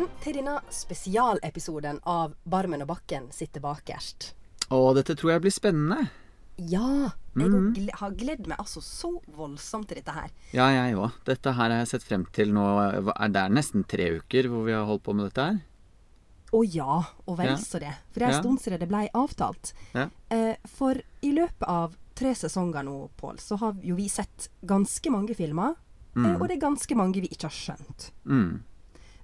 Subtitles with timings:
[0.00, 4.30] Velkommen til denne spesialepisoden av Barmen og Bakken sitter bakerst.
[4.72, 6.06] Å, dette tror jeg blir spennende.
[6.56, 7.90] Ja, jeg mm.
[7.98, 10.30] har gledd meg altså så voldsomt til dette her.
[10.56, 11.18] Ja, jeg òg.
[11.28, 12.64] Dette her har jeg sett frem til nå.
[13.12, 15.60] Er Det er nesten tre uker hvor vi har holdt på med dette her.
[16.48, 16.96] Å ja,
[17.26, 17.60] og vel Ja.
[17.60, 17.92] så det.
[18.08, 18.40] For det er en Ja.
[18.40, 19.74] stund siden det ble avtalt.
[19.92, 20.08] Ja.
[20.30, 25.10] Eh, for i løpet av tre sesonger nå, Pål, så har jo vi sett ganske
[25.12, 25.76] mange filmer.
[26.16, 26.40] Mm.
[26.40, 28.10] og det er ganske mange vi ikke har skjønt.
[28.26, 28.62] Mm.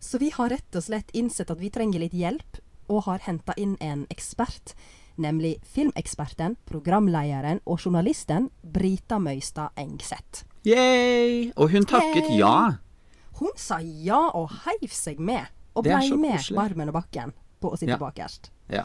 [0.00, 3.54] Så vi har rett og slett innsett at vi trenger litt hjelp, og har henta
[3.58, 4.76] inn en ekspert.
[5.16, 10.44] Nemlig filmeksperten, programlederen og journalisten Brita Møystad Engseth.
[10.66, 11.52] Yay!
[11.56, 12.42] Og hun takket Yay!
[12.42, 12.58] ja.
[13.40, 16.56] Hun sa ja og heiv seg med, og blei med koselig.
[16.56, 18.00] Barmen og Bakken på å sitte Ja.
[18.00, 18.50] bakerst.
[18.72, 18.84] Ja.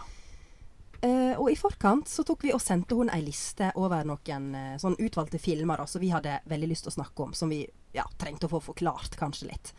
[1.02, 4.76] Uh, og i forkant så tok vi og sendte hun ei liste over noen uh,
[4.78, 7.64] sånn utvalgte filmer som vi hadde veldig lyst til å snakke om, som vi
[7.95, 9.73] ja, trengte å få forklart kanskje litt.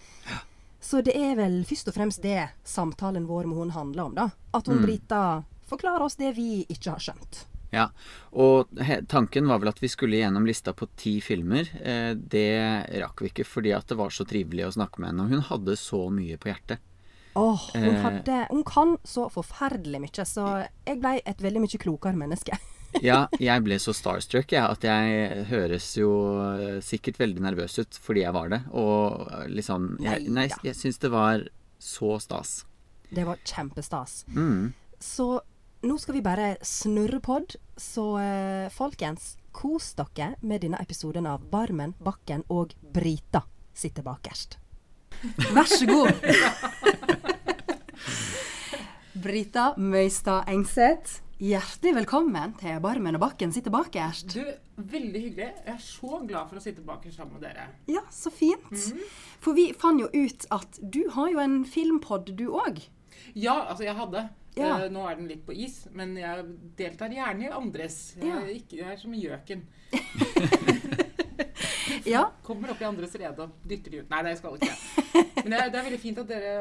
[0.82, 4.28] Så det er vel først og fremst det samtalen vår med hun handler om, da.
[4.52, 7.44] At hun Brita forklarer oss det vi ikke har skjønt.
[7.72, 7.86] ja.
[8.32, 8.68] Og
[9.08, 11.68] tanken var vel at vi skulle gjennom lista på ti filmer.
[11.80, 15.24] Eh, det rakk vi ikke fordi at det var så trivelig å snakke med henne.
[15.24, 16.82] Og hun hadde så mye på hjertet.
[17.34, 18.02] Åh, hun, Eh.
[18.02, 22.58] hadde, hun kan så forferdelig mye, så jeg blei et veldig mye klokere menneske.
[23.00, 26.10] Ja, jeg ble så starstruck jeg, at jeg høres jo
[26.42, 28.60] eh, sikkert veldig nervøs ut fordi jeg var det.
[28.76, 31.46] Og eh, liksom Jeg, nei, jeg syns det var
[31.82, 32.62] så stas.
[33.12, 34.22] Det var kjempestas.
[34.34, 34.72] Mm.
[35.02, 35.40] Så
[35.82, 41.42] nå skal vi bare snurre pod, så eh, folkens, kos dere med denne episoden av
[41.50, 43.42] Barmen, Bakken og Brita
[43.74, 44.58] sitter bakerst.
[45.52, 46.12] Vær så god.
[49.22, 54.34] Brita Møystad Engseth, hjertelig velkommen til Barmen og Bakken sitter bakerst.
[54.36, 54.44] Du,
[54.92, 55.48] Veldig hyggelig.
[55.66, 57.68] Jeg er så glad for å sitte bakerst sammen med dere.
[57.90, 58.86] Ja, så fint.
[59.42, 62.80] For vi fant jo ut at du har jo en filmpod, du òg.
[63.34, 64.24] Ja, altså jeg hadde.
[64.56, 64.74] Ja.
[64.84, 66.44] Eh, nå er den litt på is, men jeg
[66.78, 68.00] deltar gjerne i andres.
[68.18, 68.40] Jeg, Ja.
[68.42, 69.66] er ikke, jeg er som gjøken.
[72.08, 72.22] Ja.
[72.46, 74.10] Kommer opp i andres rede og dytter de ut.
[74.10, 74.76] Nei, det skal ikke.
[75.42, 76.52] Men det er, det er veldig fint at dere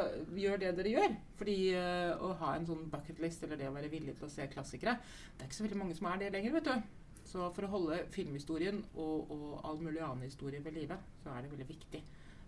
[0.44, 1.20] gjør det dere gjør.
[1.42, 4.48] Fordi uh, å ha en sånn bucketlist, eller det å være villig til å se
[4.52, 4.98] klassikere,
[5.36, 6.98] det er ikke så veldig mange som er det lenger, vet du.
[7.32, 11.46] Så for å holde filmhistorien og, og all mulig annen historie ved live, så er
[11.46, 12.02] det veldig viktig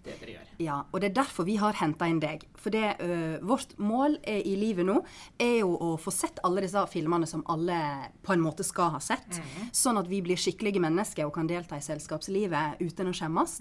[0.03, 0.49] det dere gjør.
[0.63, 2.45] Ja, og det er derfor vi har henta inn deg.
[2.59, 4.99] For det, uh, vårt mål i livet nå
[5.41, 7.77] er jo å få sett alle disse filmene som alle
[8.23, 9.39] på en måte skal ha sett.
[9.75, 13.59] Sånn at vi blir skikkelige mennesker og kan delta i selskapslivet uten å skjemmes.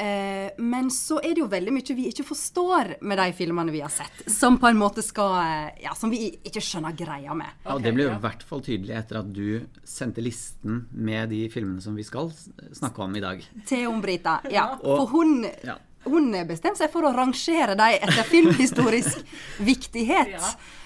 [0.00, 3.82] Eh, men så er det jo veldig mye vi ikke forstår med de filmene vi
[3.84, 4.22] har sett.
[4.32, 7.50] Som på en måte skal eh, Ja, som vi ikke skjønner greia med.
[7.66, 8.16] Ja, og det ble jo ja.
[8.16, 12.32] i hvert fall tydelig etter at du sendte listen med de filmene som vi skal
[12.72, 13.44] snakke om i dag.
[13.68, 14.38] Til om Brita.
[14.50, 15.76] Ja, Og- for hun Ja.
[16.00, 19.18] Hun bestemte seg for å rangere dem etter filmhistorisk
[19.68, 20.40] viktighet.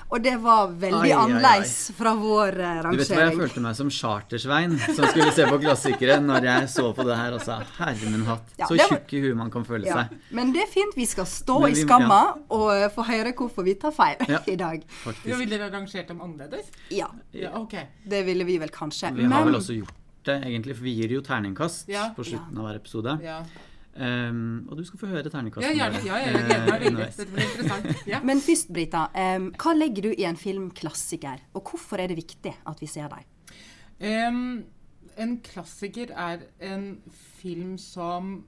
[0.04, 0.14] Ja.
[0.14, 1.24] Og det var veldig Ai, ai, ai.
[1.24, 5.46] annerledes fra vår eh, Du vet hva, jeg følte meg som Chartersvein som skulle se
[5.48, 8.52] på klassikere når jeg så på det her og sa herre min hatt.
[8.60, 10.04] Ja, Så var- tjukk i huet man kan føle Ja.
[10.04, 10.18] seg.
[10.30, 10.94] Men det er fint.
[10.94, 14.16] Vi skal stå vi, i skamma skamma og eh, få høre hvorfor vi tar feil
[14.28, 14.38] Ja.
[14.54, 14.84] i dag.
[14.84, 15.38] Ja, Faktisk.
[15.38, 16.70] Vil dere ha rangert dem annerledes?
[16.90, 17.74] Ja, Ja, ok.
[18.06, 19.14] det ville vi vel kanskje.
[19.16, 19.94] Vi har vel også gjort
[20.24, 22.10] det, egentlig, for vi gir jo terningkast Ja.
[22.16, 23.18] på slutten av hver episode.
[23.94, 25.98] Ja, Um, og du skal få høre ja terningkastene gjerne.
[26.02, 27.04] våre, Ja, jeg gleder meg veldig.
[27.04, 28.06] Dette blir interessant.
[28.10, 28.20] Ja.
[28.26, 29.04] Men først, Brita.
[29.14, 33.12] Um, hva legger du i en filmklassiker, og hvorfor er det viktig at vi ser
[33.12, 33.28] dem?
[34.02, 34.64] Um,
[35.16, 36.88] en klassiker er en
[37.38, 38.40] film som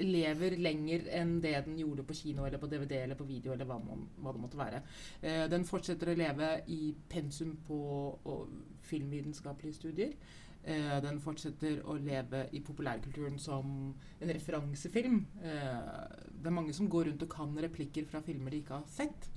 [0.00, 3.68] lever lenger enn det den gjorde på kino eller på DVD eller på video eller
[3.68, 4.82] hva, man, hva det måtte være.
[5.24, 7.80] Uh, den fortsetter å leve i pensum på
[8.20, 8.52] og,
[8.90, 10.14] filmvitenskapelige studier.
[10.60, 15.20] Eh, den fortsetter å leve i populærkulturen som en referansefilm.
[15.40, 18.88] Eh, det er mange som går rundt og kan replikker fra filmer de ikke har
[18.92, 19.30] sett.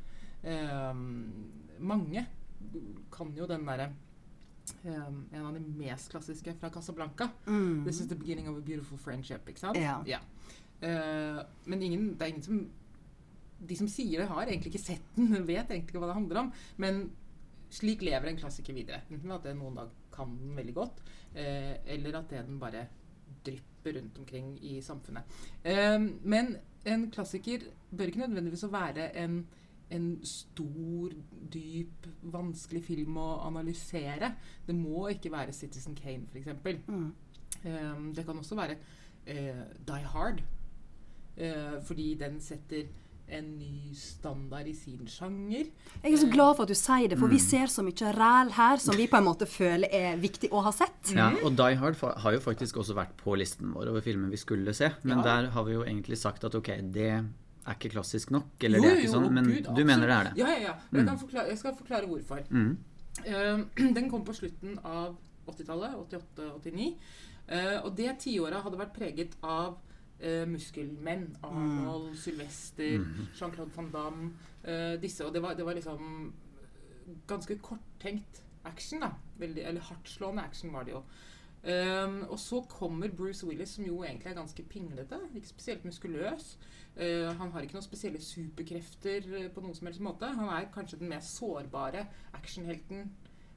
[0.44, 0.94] Eh,
[1.80, 2.26] mange
[3.12, 3.94] kan jo den derre
[4.84, 7.30] Um, en av de mest klassiske fra Casablanca.
[7.84, 9.50] This is the beginning of a beautiful friendship.
[9.50, 9.78] Ikke sant?
[9.78, 10.22] Ja.
[10.80, 12.62] Uh, men ingen, det er ingen som
[13.64, 16.40] De som sier det, har egentlig ikke sett den, vet egentlig ikke hva det handler
[16.42, 16.54] om.
[16.84, 17.04] Men
[17.72, 19.04] slik lever en klassiker videre.
[19.12, 21.02] Enten at det noen dag kan den veldig godt,
[21.34, 22.86] eh, eller at det den bare
[23.44, 25.24] drypper rundt omkring i samfunnet.
[25.66, 26.56] Eh, men
[26.86, 29.44] en klassiker bør ikke nødvendigvis å være en
[29.94, 31.14] en stor,
[31.54, 34.34] dyp, vanskelig film å analysere.
[34.66, 36.88] Det må ikke være Citizen Kane, f.eks.
[36.88, 37.12] Mm.
[37.64, 38.78] Eh, det kan også være
[39.28, 40.44] eh, Die Hard.
[41.38, 42.90] Eh, fordi den setter
[43.28, 45.70] en ny standard i sin sjanger.
[46.04, 48.52] Jeg er så glad for at du sier det, for vi ser så mye ræl
[48.58, 51.14] her som vi på en måte føler er viktig å ha sett.
[51.16, 54.38] Ja, og Die Hard har jo faktisk også vært på listen vår over filmer vi
[54.42, 54.92] skulle se.
[55.04, 55.24] Men Ja.
[55.24, 57.24] der har vi jo egentlig sagt at ok, det er
[57.78, 58.52] ikke klassisk nok?
[58.60, 60.34] Eller det er ikke sånn, men Gud, du mener det er det?
[60.38, 60.74] Ja, ja, ja.
[60.92, 62.44] Jeg, kan forklare, jeg skal forklare hvorfor.
[62.50, 62.78] Mm.
[63.24, 65.16] Uh, den kom på slutten av
[65.48, 65.96] 80-tallet,
[66.38, 66.94] 88-89.
[67.52, 69.78] uh, og det tiåret hadde vært preget av
[70.20, 71.36] eh, muskelmenn.
[71.44, 73.28] Arnold, Sylvester, mm.
[73.40, 74.32] Jean-Claude van Damme.
[74.64, 75.26] Uh, disse.
[75.26, 76.34] Og det var, det var liksom
[77.28, 79.14] ganske korttenkt action, da.
[79.38, 81.04] Veldig, eller hardtslående action var det jo.
[81.64, 85.20] Um, og så kommer Bruce Willis, som jo egentlig er ganske pinglete.
[85.36, 86.58] Ikke spesielt muskuløs.
[86.98, 90.28] Uh, han har ikke noen spesielle superkrefter uh, på noen som helst måte.
[90.28, 92.06] Han er kanskje den mest sårbare
[92.36, 93.08] actionhelten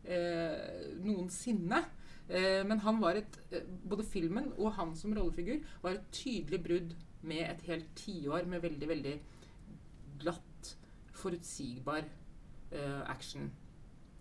[0.06, 1.82] uh, noensinne.
[2.26, 6.58] Uh, men han var et uh, Både filmen og han som rollefigur var et tydelig
[6.64, 6.96] brudd
[7.26, 9.12] med et helt tiår med veldig, veldig
[10.23, 10.73] glatt,
[11.14, 12.02] forutsigbar
[12.73, 13.50] uh, action.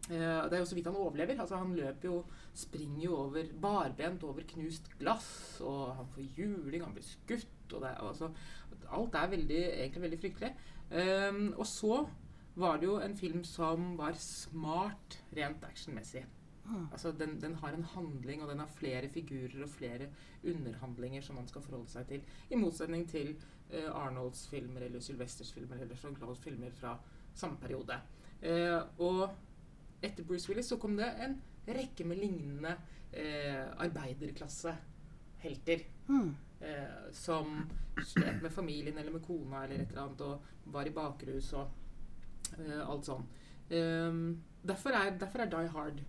[0.06, 1.40] Eh, det er jo så vidt han overlever.
[1.42, 2.19] Altså, han løper jo,
[2.54, 7.81] springer jo over barbent over knust glass, og han får juling, han blir skutt, og
[7.81, 8.30] det altså,
[8.94, 10.52] Alt er veldig, egentlig veldig fryktelig.
[11.57, 12.04] Og så
[12.56, 16.22] var det jo en film som var smart rent actionmessig.
[16.91, 20.07] Altså, den, den har en handling, og den har flere figurer og flere
[20.44, 22.21] underhandlinger som man skal forholde seg til.
[22.50, 23.35] I motsetning til
[23.73, 27.00] uh, Arnolds filmer eller Sylvesters filmer eller Jean-Claudes filmer fra
[27.35, 28.00] samme periode.
[28.41, 29.29] Uh, og
[30.03, 32.73] etter Bruce Willis så kom det en rekke med lignende
[33.13, 35.79] uh, arbeiderklassehelter.
[36.07, 36.35] Mm.
[36.65, 37.69] Uh, som
[38.03, 40.39] slet med familien eller med kona eller et eller annet og
[40.73, 41.68] var i bakrus og
[42.57, 43.25] eh, alt sånn.
[43.69, 46.01] Um, derfor, er, derfor er Die Hard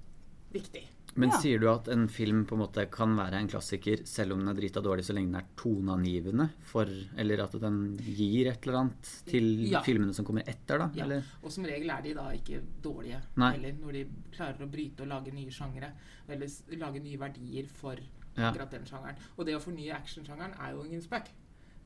[0.53, 0.85] viktig.
[1.19, 1.39] Men Ja.
[1.41, 4.49] sier du at en film på en måte kan være en klassiker selv om den
[4.51, 6.85] er drita dårlig, så lenge den er toneangivende for
[7.17, 9.81] Eller at den gir et eller annet til Ja.
[9.81, 10.91] filmene som kommer etter, da?
[10.95, 11.05] Ja.
[11.05, 11.25] Eller?
[11.43, 13.53] Og som regel er de da ikke dårlige Nei.
[13.53, 15.93] heller, når de klarer å bryte og lage nye sjangere.
[16.29, 16.47] Eller
[16.77, 17.97] lage nye verdier for
[18.37, 18.51] Ja.
[18.53, 19.17] akkurat den sjangeren.
[19.39, 21.29] Og det å fornye actionsjangeren er jo ingen spøk.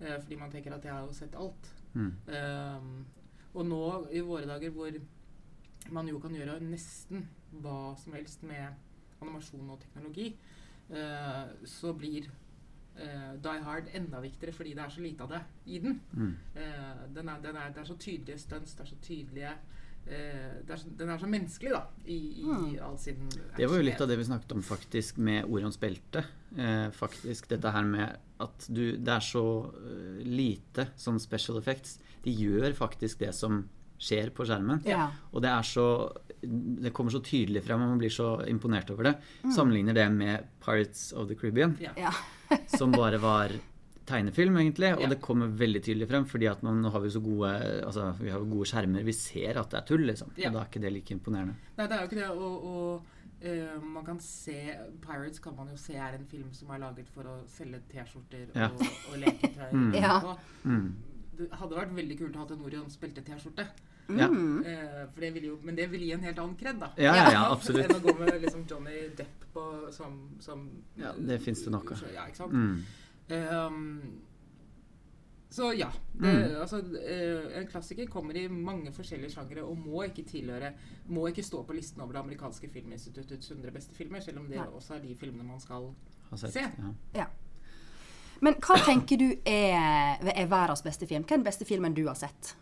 [0.01, 1.69] Eh, fordi man tenker at jeg har jo sett alt.
[1.95, 2.13] Mm.
[2.27, 3.07] Um,
[3.55, 4.91] og nå i våre dager hvor
[5.93, 7.27] man jo kan gjøre nesten
[7.63, 8.79] hva som helst med
[9.21, 10.31] animasjon og teknologi,
[10.91, 12.29] eh, så blir
[12.97, 16.01] eh, Die Hard enda viktigere fordi det er så lite av det i den.
[16.13, 16.33] Mm.
[16.55, 19.53] Eh, den er, den er, det er så tydelige stunts, det er så tydelige
[20.07, 23.77] eh, det er så, Den er så menneskelig, da, i, i all sin Det var
[23.77, 26.25] jo litt av det vi snakket om faktisk med Orions belte.
[26.57, 29.45] Eh, faktisk dette her med at du Det er så
[30.25, 31.99] lite sånn special effects.
[32.25, 33.67] De gjør faktisk det som
[34.01, 34.81] skjer på skjermen.
[34.89, 35.11] Ja.
[35.33, 35.87] Og det er så
[36.41, 39.15] Det kommer så tydelig frem, og man blir så imponert over det.
[39.53, 42.11] Sammenligner det med Pirates of the Caribbean, Ja.
[42.79, 43.53] Som bare var
[44.09, 44.95] tegnefilm, egentlig.
[44.97, 45.09] Og Ja.
[45.13, 47.51] det kommer veldig tydelig frem, fordi at man, nå har vi så gode
[47.85, 49.05] altså, vi har gode skjermer.
[49.05, 50.33] Vi ser at det er tull, liksom.
[50.41, 50.49] Ja.
[50.49, 51.55] Og da er ikke det like imponerende.
[51.77, 52.31] Nei, det er jo ikke det.
[52.31, 53.05] Og, og
[53.45, 54.57] uh, man kan se
[55.05, 58.49] Pirates kan man jo se er en film som er laget for å selge T-skjorter
[58.57, 58.71] Ja.
[58.73, 58.81] og,
[59.13, 59.71] og leketøy.
[59.77, 59.93] Mm.
[59.95, 60.17] Ja.
[60.65, 60.95] Mm.
[61.37, 63.69] det hadde vært veldig kult å ha en Orion spilte-T-skjorte.
[64.19, 64.29] Ja.
[64.29, 64.65] Mm.
[64.67, 66.91] Eh, for det jo, men det vil gi en helt annen kred, da.
[66.97, 67.85] Ja, ja, ja, absolutt.
[67.87, 70.67] Enn å gå med liksom Johnny Depp på, som, som
[70.97, 72.01] Ja, det finnes det noe.
[72.15, 72.53] Ja, ikke sant?
[72.53, 72.85] Mm.
[73.31, 74.21] Um,
[75.51, 75.89] så ja.
[76.13, 76.61] Det, Mm.
[76.61, 80.73] altså, eh, en klassiker kommer i mange forskjellige sjangere og må ikke tilhøre
[81.09, 84.59] Må ikke stå på listen over det amerikanske filminstituttets 100 beste filmer, selv om det
[84.61, 84.67] Nei.
[84.67, 85.89] også er de filmene man skal
[86.37, 86.53] sett.
[86.53, 86.67] Se.
[87.15, 87.27] Ja.
[88.41, 91.25] Men hva tenker du er, er verdens beste film?
[91.25, 92.55] Hva er den beste filmen du har sett?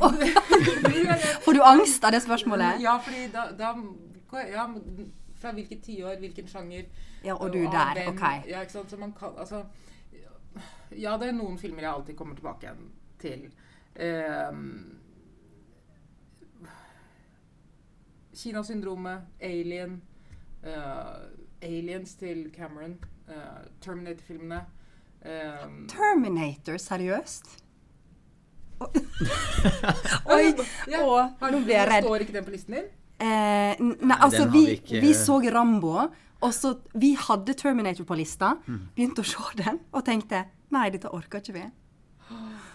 [1.44, 2.80] Får du angst av det spørsmålet?
[2.82, 3.74] Ja, fordi da, da
[4.50, 4.66] ja,
[5.40, 6.86] Fra hvilket tiår, hvilken sjanger.
[7.24, 7.94] Ja, og du og der.
[7.98, 8.14] hvem.
[8.14, 8.48] OK.
[8.48, 8.90] Ja, ikke sant?
[8.90, 9.64] Så man kan Altså
[10.96, 13.48] Ja, det er noen filmer jeg alltid kommer tilbake igjen til.
[13.94, 15.00] Um,
[18.34, 20.02] Kinasyndromet, Alien,
[20.66, 21.26] uh,
[21.62, 22.98] Aliens til Cameron,
[23.28, 24.64] uh, Terminator-filmene.
[25.24, 27.63] Um, Terminator, seriøst?
[28.80, 30.54] Oi!
[30.90, 32.04] Ja, og nå ble jeg redd.
[32.06, 32.88] Står ikke den på listen din?
[33.24, 35.94] Eh, nei, altså, vi, vi ikke- vi så Rambo,
[36.42, 38.80] og så Vi hadde Terminator på lista, Mm.
[38.96, 41.64] begynte å se den, og tenkte Nei, dette orker ikke vi.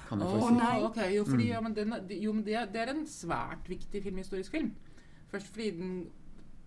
[0.07, 0.53] Kan jeg få oh, si.
[0.55, 0.81] nei.
[0.83, 4.01] Okay, jo, fordi, ja, men den, jo, men det, er- det er en svært viktig
[4.03, 4.71] filmhistorisk film.
[5.31, 6.07] Først fordi den,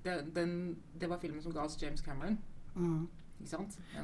[0.05, 2.39] den, den Det var filmen som ga oss James Cameron.
[2.77, 3.09] Mm.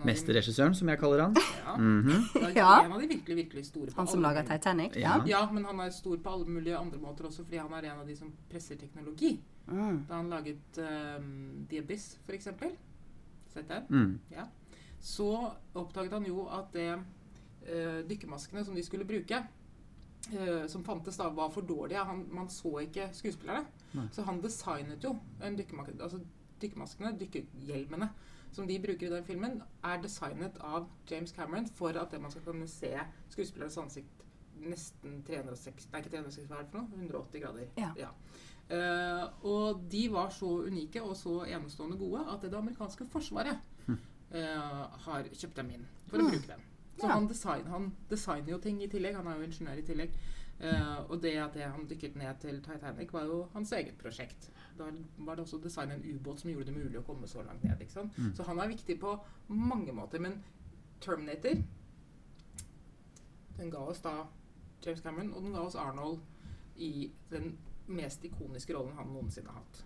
[0.04, 1.37] Mesterregissøren, som jeg kaller han.
[1.64, 1.76] Ja.
[1.76, 2.85] Mm er Ja.
[2.85, 3.92] En av de virkelig, virkelig store.
[3.97, 4.97] Han som laga Titanic?
[4.97, 5.18] Ja.
[5.18, 5.26] Ja.
[5.26, 8.00] Ja, men han er stor på alle mulige andre måter også, fordi han er en
[8.00, 9.40] av de som presser teknologi.
[9.66, 10.04] Mm.
[10.09, 10.80] Da han laget
[11.18, 12.71] um, The Abyss, for eksempel.
[13.52, 13.83] Sett den?
[13.90, 14.21] Mm.
[15.00, 19.42] så oppdaget han jo at det uh, dykkermaskene som de skulle bruke,
[20.33, 22.04] uh, som fantes da, var for dårlige.
[22.04, 23.64] Han, man så ikke skuespillerne.
[23.92, 24.09] Nei.
[24.12, 26.21] Så han designet jo en dykkermaske, altså
[26.61, 28.11] dykkermaskene, dykkerhjelmene,
[28.52, 32.31] som de bruker i den filmen, er designet av James Cameron for at det man
[32.31, 32.93] skal kunne se
[33.31, 34.25] skuespillerens ansikt
[34.59, 36.88] nesten 360 Nei, ikke 360, hva er det for noe?
[36.99, 37.69] 180 grader.
[37.76, 38.11] Ja.
[38.69, 44.83] Eh, og de var så unike og så enestående gode at det amerikanske forsvaret uh,
[45.07, 46.31] har kjøpt dem inn for å Mm.
[46.35, 46.61] bruke dem.
[46.99, 47.14] Så Ja.
[47.14, 49.14] han, design, han designer jo ting i tillegg.
[49.17, 50.11] Han er jo ingeniør i tillegg.
[50.61, 54.50] Uh, og det at det han dykket ned til Titanic, var jo hans eget prosjekt.
[54.78, 54.90] Da
[55.26, 57.64] var det også å designe en ubåt som gjorde det mulig å komme så langt
[57.64, 57.80] ned.
[57.80, 58.18] ikke sant?
[58.18, 58.30] Mm.
[58.37, 59.16] Så han er viktig på
[59.49, 60.23] mange måter.
[60.23, 60.40] Men
[61.00, 61.58] Terminator
[63.58, 64.26] den ga oss da
[64.87, 66.20] James Cameron, og den ga oss Arnold
[66.76, 67.56] i den
[67.87, 69.85] mest ikoniske rollen han noensinne har hatt.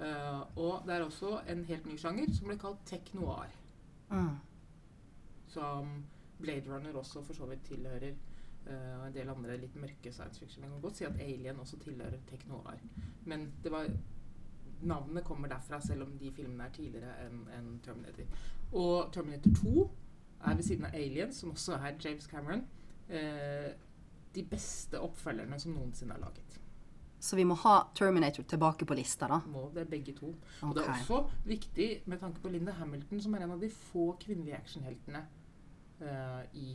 [0.00, 3.52] Uh, og det er også en helt ny sjanger som ble kalt tech noir.
[4.10, 4.36] Mm.
[5.48, 5.94] Som
[6.40, 8.16] Blade Runner også for så vidt tilhører.
[8.66, 10.64] Eh, og en del andre litt mørke science fiction.
[10.64, 12.46] Man kan godt si at Alien også tilhører tech.
[13.24, 13.88] Men det var
[14.82, 18.24] navnet kommer derfra, selv om de filmene er tidligere enn en Terminator.
[18.72, 19.90] Og Terminator 2
[20.48, 22.64] er ved siden av Alien, som også er James Cameron,
[23.08, 23.72] eh,
[24.34, 26.58] de beste oppfølgerne som noensinne er laget.
[27.20, 29.42] Så vi må ha Terminator tilbake på lista, da.
[29.52, 30.32] Må det er begge to.
[30.64, 33.68] Og det er også viktig med tanke på Linda Hamilton, som er en av de
[33.68, 35.26] få kvinnelige actionheltene
[36.00, 36.70] eh, i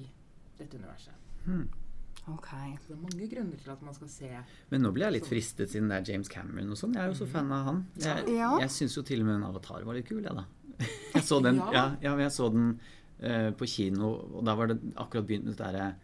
[0.59, 1.24] dette universet.
[1.45, 1.67] Hmm.
[2.27, 2.47] Ok.
[2.81, 4.29] Så det er mange grunner til at man skal se
[4.71, 6.93] Men nå blir jeg litt fristet siden det er James Cameron og sånn.
[6.97, 7.83] Jeg er jo så fan av han.
[8.01, 8.57] Jeg, Ja.
[8.63, 10.45] jeg syns jo til og med den Avatar var litt kul, jeg, da.
[11.13, 11.71] Jeg så den, Ja.
[11.71, 12.79] ja, ja, jeg så den
[13.21, 14.09] uh, på kino,
[14.39, 15.95] og da var det akkurat begynt med det derre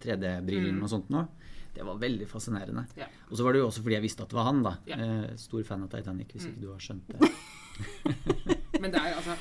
[0.00, 0.82] 3D-brillene Mm.
[0.86, 1.26] og sånt nå.
[1.74, 2.86] Det var veldig fascinerende.
[2.96, 3.06] Ja.
[3.30, 4.76] Og så var det jo også fordi jeg visste at det var han, da.
[4.86, 4.96] Ja.
[4.96, 6.52] Eh, stor fan av Titanic, hvis Mm.
[6.54, 7.20] ikke du har skjønt det.
[8.80, 9.36] Men det er altså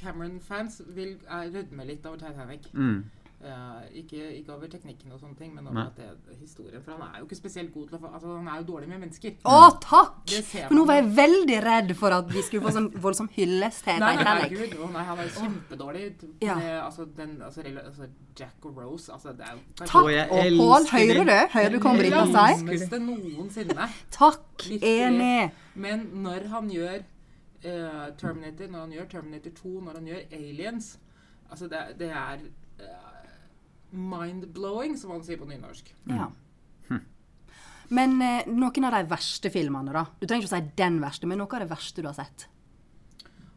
[0.00, 2.66] Cameron-fans vil er rødme litt over Titanic.
[2.72, 3.04] Mm.
[3.44, 6.80] Eh, ikke, ikke over teknikken og sånne ting, men over at det er historien.
[6.80, 8.88] For han er jo ikke spesielt god til å få Altså, han er jo dårlig
[8.88, 9.34] med mennesker.
[9.44, 10.22] Å, takk!
[10.30, 13.28] Det ser For nå var jeg veldig redd for at vi skulle få sånn voldsom
[13.34, 14.76] hyllest til Nei, nei, herregud.
[14.80, 16.06] Å nei, han er kjempedårlig.
[16.46, 16.56] Ja.
[16.56, 18.10] Det, altså, den, altså, altså,
[18.40, 19.94] Jack og Rose altså, det er jo Takk!
[20.00, 21.36] Og Og Pål, hører du?
[21.58, 22.58] Hører du kommer inn Det sier?
[22.62, 23.92] lammeste noensinne.
[24.20, 24.68] Takk!
[24.80, 25.52] Enig.
[25.76, 30.94] Men når han gjør uh, Terminator, når han gjør Terminator 2, når han gjør Aliens
[31.50, 32.40] Altså, det, det er
[32.80, 33.13] eh,
[33.94, 35.94] mind-blowing, som man sier på nynorsk.
[36.10, 36.30] Ja.
[37.92, 40.06] Men eh, noen av de verste filmene, da?
[40.18, 42.46] Du trenger ikke å si den verste, men noe av det verste du har sett?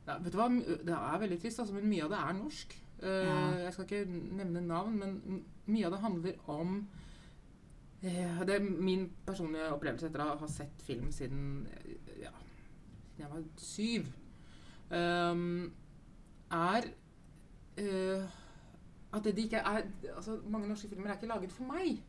[0.08, 0.50] Ja, vet du hva?
[0.52, 2.76] Det er veldig trist, altså, men mye av det er norsk.
[2.98, 3.38] Uh, Ja.
[3.62, 6.78] Jeg skal ikke nevne navn, men mye av det handler om
[8.04, 12.32] uh, Det er min personlige opplevelse etter å ha sett film siden eh, ja,
[13.14, 14.10] siden jeg var syv.
[14.88, 15.74] Um,
[16.52, 16.86] er
[17.78, 18.38] eh,
[19.18, 19.84] at de ikke er
[20.16, 22.04] altså, Mange norske filmer er ikke laget for meg.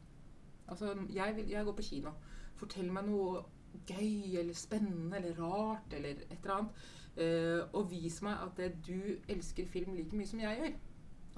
[0.68, 2.12] Altså, jeg, vil, jeg går på kino.
[2.58, 3.42] Fortell meg noe
[3.88, 6.86] gøy eller spennende eller rart eller et eller annet.
[7.18, 10.76] Uh, og vis meg at det du elsker film like mye som jeg gjør.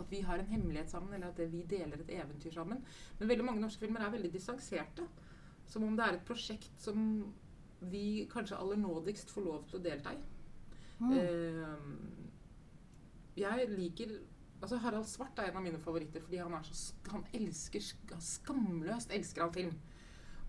[0.00, 2.84] At vi har en hemmelighet sammen, eller at det, vi deler et eventyr sammen.
[3.18, 5.06] Men veldig mange norske filmer er veldig distanserte.
[5.66, 7.24] Som om det er et prosjekt som
[7.80, 10.20] vi kanskje aller nådigst får lov til å delta i.
[11.00, 11.76] Eh,
[13.40, 14.16] jeg liker
[14.60, 18.20] Altså Harald Svart er en av mine favoritter fordi han er så Han elsker han
[18.24, 19.78] Skamløst elsker han film.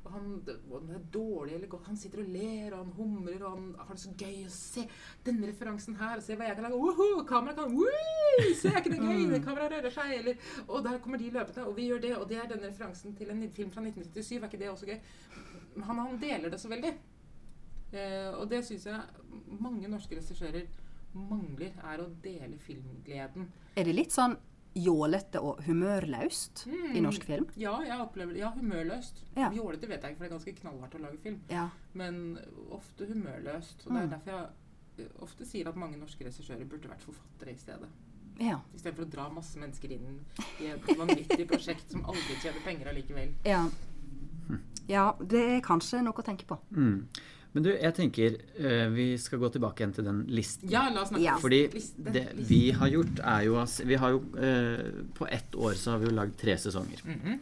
[0.01, 0.29] Og han,
[0.73, 3.67] om det er dårlig eller godt, han sitter og ler, og han humrer, og han
[3.77, 4.85] har det så gøy å se
[5.27, 6.79] denne referansen her, se hva jeg kan lage.
[6.81, 7.21] Woho!
[7.29, 8.47] Kameraet kan Woo!
[8.57, 9.11] Se, er ikke det gøy?
[9.21, 10.15] Kamera Kameraet rører seg.
[10.17, 13.13] Eller Og der kommer de løpende, og vi gjør det, og det er denne referansen
[13.19, 14.39] til en film fra 1997.
[14.39, 14.97] Er ikke det også gøy?
[15.85, 16.95] Han, han deler det så veldig.
[17.91, 20.65] Eh, og det syns jeg mange norske regissører
[21.13, 23.47] mangler, er å dele filmgleden.
[23.75, 24.37] Er det litt sånn
[24.73, 26.95] jålete og humørløst Mm.
[26.95, 27.47] i norsk film?
[27.57, 28.39] Ja, jeg opplever det.
[28.39, 29.23] Ja, humørløst.
[29.35, 29.49] Ja.
[29.51, 31.41] Jålete vet jeg ikke, for det er ganske knallhardt å lage film.
[31.49, 31.69] Ja.
[31.93, 32.37] Men
[32.71, 33.85] ofte humørløst.
[33.87, 34.09] Og det er Mm.
[34.09, 34.49] derfor jeg
[34.99, 37.87] eh, ofte sier at mange norske regissører burde vært forfattere i stedet.
[38.39, 38.59] Ja.
[38.75, 40.19] Istedenfor å dra masse mennesker inn
[40.61, 43.33] i et vanvittig prosjekt som aldri tjener penger allikevel.
[43.45, 43.69] ja.
[44.87, 46.57] Ja, det er kanskje noe å tenke på.
[46.71, 47.07] Mm.
[47.51, 50.69] Men du, jeg tenker uh, vi skal gå tilbake igjen til den listen.
[50.71, 51.33] Ja, la oss snakke Ja.
[51.41, 55.57] Fordi liste, det vi har gjort, er jo at Vi har jo uh, På ett
[55.59, 57.03] år så har vi jo lagd tre sesonger.
[57.03, 57.41] Mhm.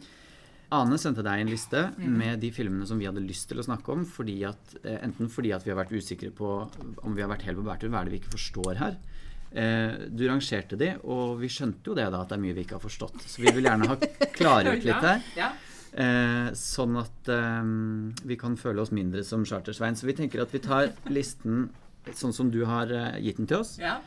[0.70, 3.90] Ane sendte deg en liste med de filmene som vi hadde lyst til å snakke
[3.90, 4.04] om.
[4.06, 6.50] Fordi at, eh, enten fordi at vi har vært usikre på
[7.02, 8.94] om vi har vært helt på bærtur, hva er det vi ikke forstår her.
[9.50, 12.62] Eh, du rangerte de, og vi skjønte jo det da, at det er mye vi
[12.62, 13.18] ikke har forstått.
[13.26, 13.96] Så vi vil gjerne ha
[14.38, 15.26] klargjort litt her.
[15.34, 15.50] Ja, ja.
[15.90, 17.70] Eh, sånn at eh,
[18.30, 19.96] vi kan føle oss mindre som Chartersvein.
[19.98, 21.68] Så vi tenker at vi tar listen
[22.14, 23.76] sånn som du har eh, gitt den til oss.
[23.82, 23.98] ja.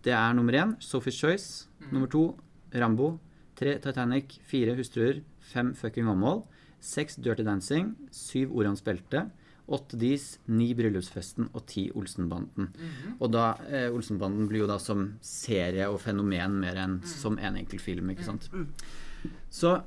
[0.00, 1.66] Det er nummer én Sophie's Choice.
[1.90, 2.22] Nummer to
[2.72, 3.18] Rambo.
[3.58, 4.38] Tre Titanic.
[4.48, 5.18] Fire Hustruer.
[5.52, 6.40] Fem Fucking Åmål.
[6.80, 7.90] Seks Dirty Dancing.
[8.10, 9.26] Syv Orions belte.
[9.68, 10.38] Åtte Dis.
[10.48, 11.50] Ni Bryllupsfesten.
[11.52, 12.70] Og ti Olsenbanden.
[13.18, 17.60] Og da eh, Olsenbanden blir jo da som serie og fenomen mer enn som en
[17.60, 18.08] enkelt film.
[18.14, 18.48] ikke sant?
[19.52, 19.82] Så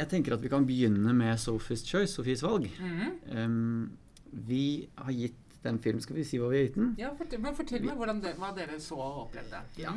[0.00, 2.70] jeg tenker at vi kan begynne med Sophie's Choice, Sofies valg.
[2.80, 3.36] Mhm.
[3.36, 3.90] Um,
[4.30, 6.94] vi har gitt den filmen Skal vi si hva vi har gitt den?
[6.98, 9.60] Ja, fortell, men fortell meg hvordan det, hva dere så og opplevde.
[9.76, 9.92] Ja.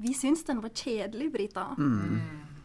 [0.00, 1.66] Vi syns den var kjedelig, Brita.
[1.78, 2.16] Mm.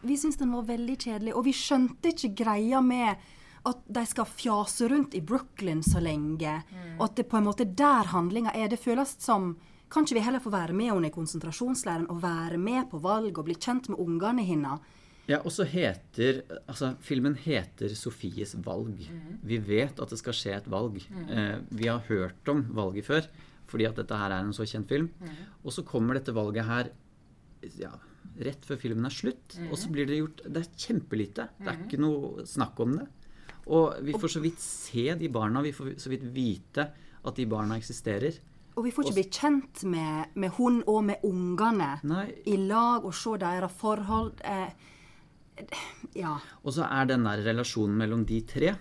[0.08, 3.22] Vi syns den var veldig kjedelig, og vi skjønte ikke greia med
[3.66, 6.52] at de skal fjase rundt i Brooklyn så lenge,
[6.96, 8.68] og at det på en måte der handlinga er.
[8.70, 9.56] Det føles som
[9.86, 13.36] Kan ikke vi heller få være med henne i konsentrasjonsleiren og være med på valg
[13.38, 14.80] og bli kjent med ungene hennes?
[15.26, 19.00] Ja, og så heter Altså, filmen heter Sofies valg.
[19.42, 21.00] Vi vet at det skal skje et valg.
[21.28, 23.26] Eh, vi har hørt om valget før,
[23.66, 25.10] fordi at dette her er en så kjent film.
[25.64, 26.92] Og så kommer dette valget her
[27.80, 27.90] ja,
[28.38, 31.48] rett før filmen er slutt, og så blir det gjort Det er kjempelite.
[31.58, 33.06] Det er ikke noe snakk om det.
[33.66, 36.86] Og vi får så vidt se de barna, vi får så vidt vite
[37.26, 38.36] at de barna eksisterer.
[38.76, 41.96] Og vi får ikke bli kjent med, med hun og med ungene
[42.46, 44.36] i lag og se deres forhold.
[44.44, 44.70] Eh,
[46.14, 46.34] ja.
[46.64, 48.74] Og så er den der relasjonen mellom de tre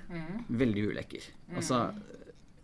[0.50, 1.24] veldig ulekker.
[1.56, 1.94] Altså,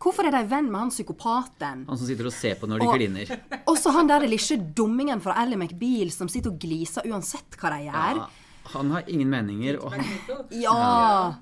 [0.02, 1.84] Hvorfor er de venn med han psykopaten?
[1.88, 3.34] han som sitter og ser på når de Og- kliner.
[3.70, 7.70] Og så han der lille dummingen fra Ally McBeal som sitter og gliser uansett hva
[7.76, 8.18] de gjør.
[8.18, 8.28] Ja,
[8.74, 10.04] han har ingen meninger, og han
[10.52, 11.36] Ja!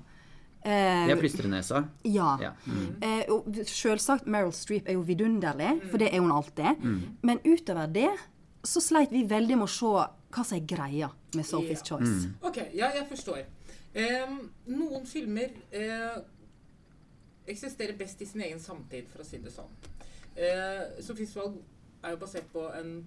[0.62, 1.84] Eh, Det er plystrenesa.
[2.04, 2.36] ja.
[2.42, 2.50] Ja.
[2.66, 2.96] Mm.
[3.00, 6.76] Eh, og selvsagt, Meryl Streep er jo vidunderlig, for det er hun alltid.
[6.84, 7.00] Mm.
[7.22, 8.10] Men utover det
[8.62, 11.84] så sleit vi veldig med å se hva som er greia med Sophie's Ja.
[11.84, 12.28] Choice.
[12.28, 12.34] Mm.
[12.42, 13.44] Ok, ja, jeg forstår.
[13.90, 16.20] Um, noen filmer uh,
[17.50, 19.72] eksisterer best i sin egen samtid, for å si det sånn.
[20.36, 21.58] Uh, Sophies valg
[22.04, 23.00] er jo basert på en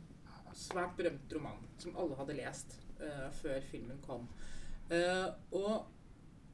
[0.54, 4.28] svært berømt roman som alle hadde lest uh, før filmen kom.
[4.92, 5.86] Uh, og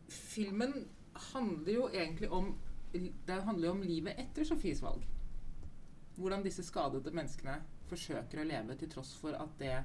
[0.09, 0.85] filmen
[1.33, 2.53] handler jo egentlig om
[2.93, 5.03] Det handler jo om livet etter Sofies valg.
[6.17, 9.75] Hvordan disse skadede menneskene forsøker å leve til tross for at det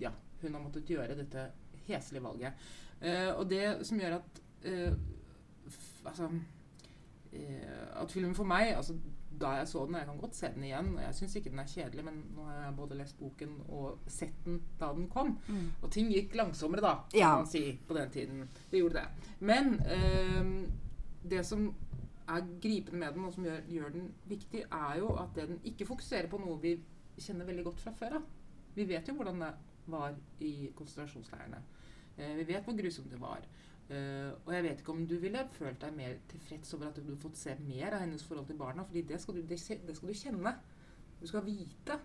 [0.00, 0.10] ja,
[0.42, 1.48] hun har måttet gjøre dette
[1.88, 2.52] heslige valget.
[3.00, 4.92] Eh, og det som gjør at eh,
[6.04, 6.28] altså,
[7.32, 8.96] eh, At filmen for meg altså,
[9.40, 11.58] Da jeg så den, og jeg kan godt se den igjen Jeg syns ikke den
[11.62, 15.36] er kjedelig, men nå har jeg både lest boken og sett den da den kom.
[15.82, 17.36] Og ting gikk langsommere, da, kan Ja.
[17.36, 18.48] man si, på den tiden.
[18.70, 19.34] Det gjorde det.
[19.40, 20.68] Men eh,
[21.30, 21.68] det som
[22.28, 25.86] er gripende med den, og som gjør, gjør den viktig, er jo at den ikke
[25.86, 26.74] fokuserer på noe vi
[27.18, 28.26] kjenner veldig godt fra før av.
[28.74, 29.52] Vi vet jo hvordan det
[29.88, 31.62] var i konsentrasjonsleirene.
[32.18, 33.46] Eh, vi vet hvor grusomt det var.
[33.88, 37.06] Eh, og jeg vet ikke om du ville følt deg mer tilfreds over at du
[37.06, 40.12] hadde fått se mer av hennes forhold til barna, fordi det skal du, det, skal
[40.12, 40.54] du kjenne.
[41.20, 41.96] Du skal vite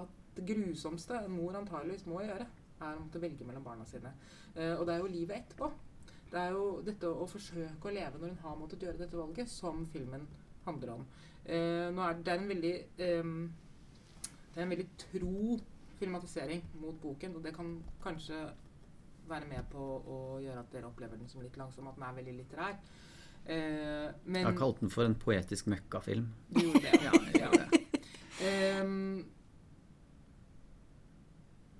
[0.00, 2.46] at det grusomste en mor antageligvis må gjøre,
[2.80, 4.14] er å måtte velge mellom barna sine.
[4.54, 5.70] Eh, og det er jo livet etterpå.
[6.30, 9.50] Det er jo dette å forsøke å leve når hun har måttet gjøre dette valget,
[9.50, 10.24] som filmen
[10.64, 11.04] handler om.
[11.44, 12.74] Eh, nå er det, det er veldig
[13.06, 13.36] ehm,
[14.50, 15.58] det er en veldig tro
[16.00, 18.40] filmatisering mot boken, og det kan kanskje
[19.30, 22.16] være med på å gjøre at dere opplever den som litt langsom, at den er
[22.16, 22.78] veldig litterær.
[23.44, 26.26] Eh, men Jeg har kalt den for en poetisk møkkafilm.
[26.54, 27.02] du gjorde det.
[27.04, 27.12] Ja,
[27.44, 27.84] ja det.
[28.40, 29.26] Um,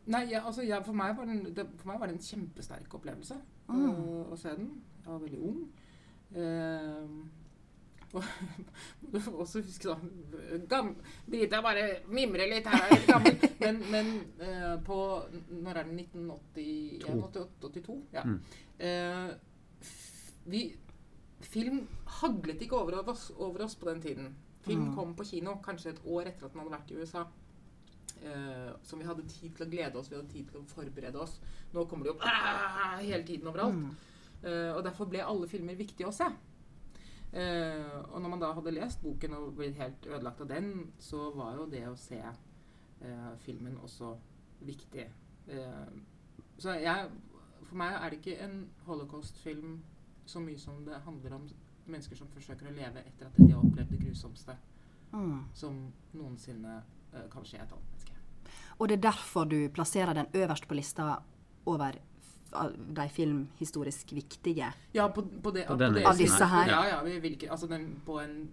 [0.07, 2.95] nei, ja, altså, jeg, for, meg var den, det, for meg var det en kjempesterk
[3.01, 3.39] opplevelse
[3.73, 3.79] å,
[4.29, 4.73] å se den.
[5.01, 5.63] Jeg var veldig ung.
[6.37, 7.21] Ehm,
[8.13, 9.97] du også huske da
[10.71, 10.97] gam,
[11.31, 13.37] Brita bare mimrer litt her, er gammel.
[13.61, 14.07] Men, men
[14.43, 14.99] uh, på
[15.51, 17.99] Når er det 1982?
[18.17, 18.23] Ja.
[18.27, 18.39] Mm.
[18.81, 19.31] Uh,
[20.51, 20.63] vi
[21.41, 21.79] Film
[22.21, 24.27] haglet ikke over oss, over oss på den tiden.
[24.67, 24.95] Film Mm.
[24.95, 27.23] kom på kino kanskje et år etter at den hadde vært i USA.
[28.21, 31.19] Uh, som vi hadde tid til å glede oss, vi hadde tid til å forberede
[31.23, 31.41] oss.
[31.73, 32.19] Nå kommer det jo
[33.09, 33.97] hele tiden overalt.
[34.41, 36.29] Eh, og derfor ble alle filmer viktige å se.
[37.33, 41.29] Eh, og når man da hadde lest boken og blitt helt ødelagt av den, så
[41.37, 44.17] var jo det å se eh, filmen også
[44.67, 45.07] viktig.
[45.49, 45.93] Eh,
[46.59, 47.11] så jeg,
[47.63, 48.57] for meg er det ikke en
[48.89, 49.79] holocaust-film
[50.27, 51.47] så mye som det handler om
[51.91, 54.59] mennesker som forsøker å leve etter at de har opplevd det grusomste
[55.11, 55.41] Mm.
[55.59, 56.77] som noensinne
[57.33, 58.13] kan skje et annet menneske.
[58.79, 61.17] Og det er derfor du plasserer den øverst på lista
[61.67, 61.99] over
[62.97, 64.73] de filmhistorisk viktige.
[64.95, 66.69] Ja, på, på det, På denne det- Av disse her.
[66.69, 68.49] Ja, ja, vi vil ikke, altså den, på en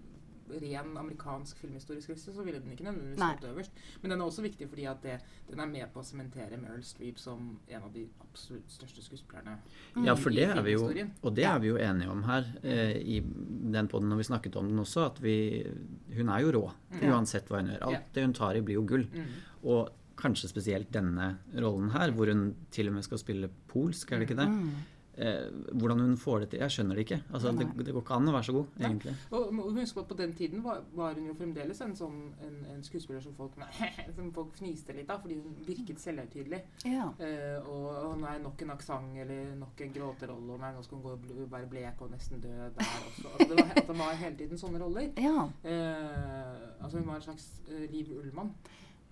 [0.61, 3.71] ren amerikansk filmhistorisk liste så ville den ikke nødvendigvis stått øverst.
[4.01, 5.17] Men den er også viktig fordi at det,
[5.49, 9.57] den er med på å sementere Meryl Streep som en av de absolutt største skuespillerne
[10.05, 10.87] Ja, i- for det er vi jo,
[11.21, 14.55] og det er vi jo enige om her eh, i den podden når vi snakket
[14.55, 15.67] om den også, at vi
[16.15, 16.71] Hun er jo rå,
[17.03, 17.79] uansett hva hun gjør.
[17.81, 17.87] Ja.
[17.97, 19.03] Alt det hun tar i, blir jo gull.
[19.13, 19.25] Mm.
[19.65, 24.19] Og kanskje spesielt denne rollen her, hvor hun til og med skal spille polsk, er
[24.23, 24.51] det ikke det?
[25.17, 26.59] eh, hvordan hun får det til.
[26.61, 27.17] Jeg skjønner det ikke.
[27.33, 27.83] Altså, det, Nei.
[27.87, 28.85] det går ikke an å være så god, Nei.
[28.91, 29.13] egentlig.
[29.33, 32.19] Og og husk på at på den tiden var, var hun jo fremdeles en sånn
[32.45, 33.57] en, en skuespiller som folk,
[34.17, 36.61] som folk fniste litt av, fordi hun virket selvhøytidelig.
[36.85, 37.07] Ja.
[37.17, 40.99] Eh, og og nei, nok en aksent eller nok en gråterolle, og nei, nå skal
[40.99, 43.27] hun gå og bl være blek og nesten dø der også.
[43.33, 45.09] Altså, det, var, at det var hele tiden sånne roller.
[45.17, 45.47] ja.
[45.65, 48.53] Eh, altså hun var en slags eh, Liv Ullmann.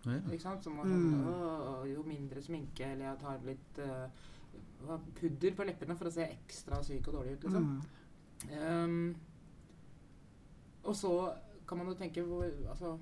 [0.05, 0.19] Ja.
[0.31, 0.63] Ikke sant?
[0.63, 1.27] Som var sånn Mm.
[1.27, 4.07] å, Jo mindre sminke, eller jeg tar litt uh,
[5.19, 7.65] pudder på leppene for å se ekstra syk og dårlig ut, liksom.
[7.65, 7.81] Mm.
[8.61, 9.15] Um,
[10.83, 11.33] og så
[11.67, 12.97] kan man jo tenke hvor, altså,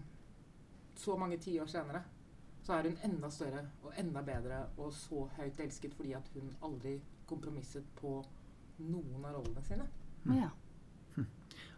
[0.95, 2.03] Så mange tiår senere
[2.63, 6.53] så er hun enda større og enda bedre og så høyt elsket fordi at hun
[6.63, 8.21] aldri kompromisset på
[8.77, 9.87] noen av rollene sine.
[10.23, 10.37] Mm.
[10.37, 10.49] ja.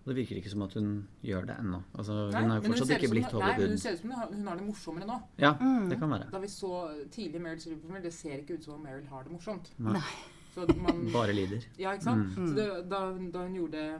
[0.05, 0.89] Og det virker ikke som at hun
[1.25, 1.79] gjør det ennå.
[1.97, 3.57] Altså, hun har jo fortsatt ikke som blitt Hollywood.
[3.57, 5.15] Nei, men hun ser ut som hun har, hun har det morsommere nå.
[5.41, 5.89] Ja, Mm.
[5.89, 6.27] det kan være.
[6.31, 9.31] Da vi så tidlig Meryl Streep, det ser ikke ut som om Meryl har det
[9.31, 9.71] morsomt.
[9.79, 10.01] Nei.
[10.77, 11.65] Man, Bare lider.
[11.79, 12.37] Ja, ikke sant?
[12.37, 12.47] Mm.
[12.47, 12.99] Så det, da,
[13.33, 13.99] da hun gjorde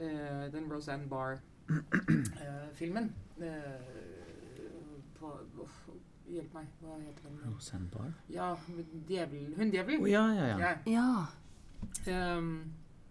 [0.00, 3.12] uh, den Roseanne Barr-filmen
[5.20, 5.26] på
[5.62, 5.76] uff,
[6.28, 7.38] Hjelp meg, hva heter den?
[7.54, 8.10] Roseanne Barr?
[8.28, 8.50] Ja,
[9.08, 10.00] djevel, Hun djevel.
[10.02, 10.58] Oh, ja, ja, ja.
[10.58, 10.72] Ja.
[10.92, 11.26] Ja.
[12.12, 12.50] Ehm,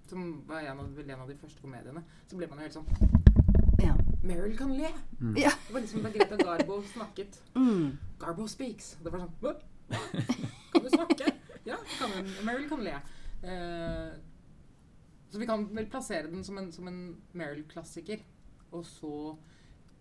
[0.10, 2.04] som var en av, vel en av de første komediene.
[2.28, 2.88] Så ble man jo helt sånn
[3.84, 3.96] Ja.
[4.28, 4.90] Meryl kan le!
[5.22, 5.36] Mm.
[5.40, 5.52] Ja.
[5.68, 7.42] Det var liksom da Greta Garbo snakket.
[7.56, 7.98] Mm.
[8.20, 8.96] Garbo speaks.
[9.04, 9.54] Det var sånn Hva?
[10.74, 11.30] Kan du snakke?
[11.68, 12.32] Ja, kan hun.
[12.48, 12.96] Meryl kan le.
[13.44, 14.10] Eh,
[15.30, 18.24] så vi kan vel plassere den som en, som en Meryl-klassiker.
[18.72, 19.38] Og så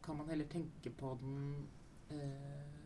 [0.02, 1.66] kan man heller tenke på den
[2.10, 2.76] eh,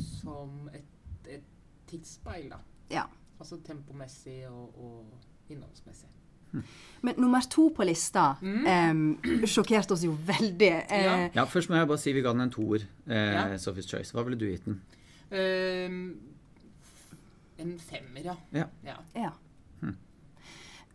[0.00, 1.44] som et, et
[1.86, 2.58] tidsspeil, da.
[2.90, 3.04] Ja.
[3.38, 6.08] Altså tempomessig og, og innholdsmessig.
[7.02, 8.66] Men nummer to på lista Mm.
[8.66, 10.84] eh, sjokkerte oss jo veldig.
[10.88, 11.30] Eh, Ja.
[11.34, 12.86] Ja, Først må jeg bare si vi ga den en toer.
[13.08, 13.46] Eh, Ja.
[13.58, 14.12] Sophie's Choice.
[14.12, 14.80] Hva ville du gitt den?
[15.30, 15.90] Eh,
[17.58, 18.36] en femmer, ja.
[18.52, 18.66] Ja.
[18.84, 18.96] ja.
[19.14, 19.32] ja.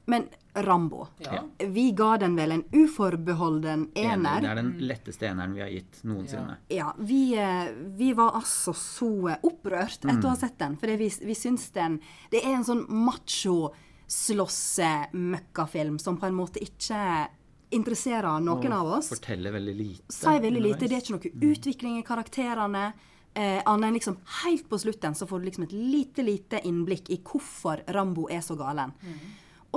[0.06, 0.24] Men
[0.56, 1.08] Rambo.
[1.20, 1.44] ja.
[1.60, 4.42] Vi ga den vel en uforbeholden Ener.
[4.42, 6.56] Det er den letteste eneren vi har gitt noensinne.
[6.74, 9.12] Ja, vi, eh, vi var altså så
[9.44, 10.78] opprørt etter å ha sett den.
[10.82, 12.00] For vi, vi syns den
[12.32, 13.70] Det er en sånn macho
[14.10, 17.30] slåsse-møkkafilm som på en måte ikke
[17.76, 19.12] interesserer noen av oss.
[19.14, 20.14] Forteller veldig lite.
[20.14, 20.88] Sier veldig lite.
[20.88, 22.86] Det er ikke noe utvikling i karakterene.
[23.38, 27.12] Eh, annet enn liksom helt på slutten så får du liksom et lite, lite innblikk
[27.14, 28.96] i hvorfor Rambo er så galen.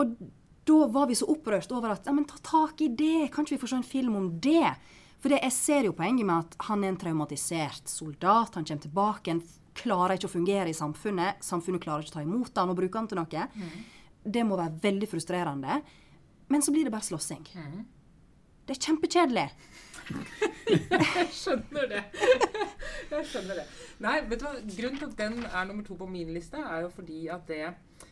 [0.01, 0.17] Og
[0.65, 3.59] da var vi så opprørt over at ja, men ta tak i det, kan ikke
[3.59, 4.73] vi få se en film om det?
[5.21, 8.87] For det, jeg ser jo poenget med at han er en traumatisert soldat, han kommer
[8.87, 9.43] tilbake han
[9.77, 12.99] klarer ikke å fungere i samfunnet, samfunnet klarer ikke å ta imot han og bruke
[12.99, 13.47] han til noe.
[14.25, 15.81] Det må være veldig frustrerende.
[16.49, 17.47] Men så blir det bare slåssing.
[18.67, 19.49] Det er kjempekjedelig.
[20.73, 22.03] Jeg skjønner det.
[23.13, 23.65] Jeg skjønner det.
[24.03, 24.53] Nei, vet du hva?
[24.77, 27.63] Grunnen til at den er nummer to på min liste, er jo fordi at det,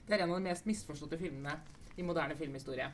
[0.07, 1.55] det er en av de mest misforståtte filmene
[1.99, 2.89] i moderne filmhistorie.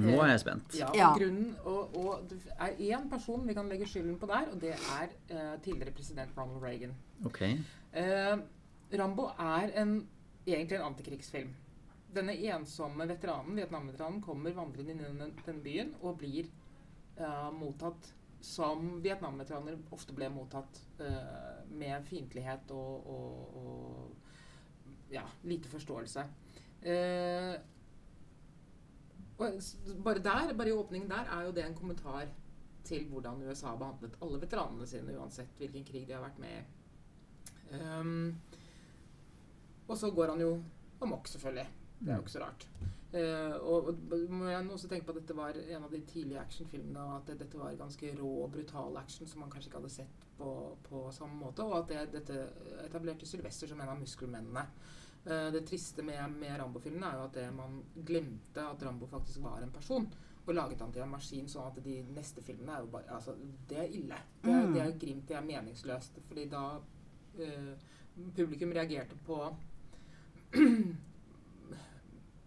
[0.00, 0.74] Nå er jeg spent.
[0.78, 1.10] Ja, og Ja.
[1.18, 4.72] grunnen og, og det er én person vi kan legge skylden på der, og det
[4.74, 6.94] er uh, tidligere president Ronald Reagan.
[7.28, 7.42] Ok.
[7.94, 8.40] Uh,
[8.98, 9.98] Rambo er en,
[10.46, 11.52] egentlig en antikrigsfilm.
[12.14, 16.50] Denne ensomme veteranen, Vietnam-veteranen kommer vandrende inn i denne, denne byen og blir
[17.18, 18.12] uh, mottatt
[18.44, 26.26] som Vietnam-veteraner ofte ble mottatt, uh, med fiendtlighet og, og, og ja, lite forståelse.
[26.84, 27.54] Uh,
[29.34, 29.58] og
[30.04, 32.28] bare der, bare i åpningen der, er jo det en kommentar
[32.84, 36.58] til hvordan USA har behandlet alle veteranene sine, uansett hvilken krig de har vært med
[36.58, 36.64] i.
[37.74, 38.36] Um,
[39.88, 40.52] og så går han jo
[41.02, 41.66] amok, selvfølgelig.
[42.00, 42.66] Det er jo ikke så rart.
[43.14, 46.40] Uh, og, og må jeg også tenke på at dette var en av de tidlige
[46.40, 49.78] actionfilmene, og at det, dette var ganske rå og brutal action som man kanskje ikke
[49.78, 50.48] hadde sett på,
[50.88, 52.40] på samme måte, og at det, dette
[52.88, 54.66] etablerte Sylvester som en av muskelmennene.
[55.28, 57.78] Uh, det triste med, med Rambo-filmene er jo at det man
[58.10, 60.10] glemte at Rambo faktisk var en person,
[60.44, 63.32] og laget han til en maskin, sånn at de neste filmene er jo bare Altså,
[63.70, 64.18] det er ille.
[64.42, 64.74] Det er, Mm.
[64.74, 66.64] det er grimt, det er meningsløst, fordi da
[67.38, 67.72] uh,
[68.36, 69.38] publikum reagerte på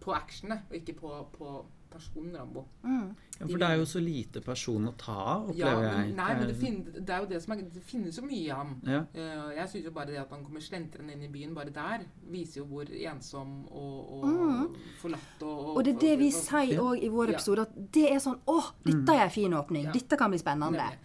[0.00, 2.66] på actionene, og ikke på, på personen Rambo.
[2.84, 3.14] Mm.
[3.40, 6.14] Ja, for det er jo så lite person å ta av, Ja, opplever men, jeg.
[6.18, 8.48] nei, men det, er- det er jo det som er Det finnes jo mye i
[8.52, 8.74] ham.
[8.84, 9.00] ja.
[9.14, 12.04] Uh, jeg syns jo bare det at han kommer slentrende inn i byen, bare der,
[12.30, 14.76] viser jo hvor ensom og, og Mm.
[15.00, 16.80] forlatt og, Og det er det vi og- sier Ja.
[16.80, 17.32] òg i vår Ja.
[17.38, 19.84] episode, at det er sånn Å, dette er en fin åpning.
[19.84, 19.92] Ja.
[19.92, 20.76] Dette kan bli spennende.
[20.76, 20.98] Nemlig.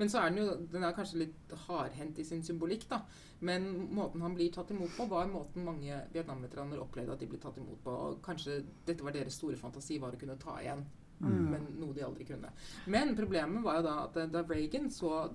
[0.00, 3.02] Men så er den jo Den er kanskje litt hardhendt i sin symbolikk, da.
[3.44, 7.40] Men måten han blir tatt imot på, var måten mange Vietnam-veteraner opplevde at de ble
[7.40, 7.92] tatt imot på.
[8.08, 10.84] Og kanskje dette var deres store fantasi, var å kunne ta igjen
[11.52, 12.48] Men noe de aldri kunne.
[12.88, 15.26] Men problemet var jo da at da Reagan så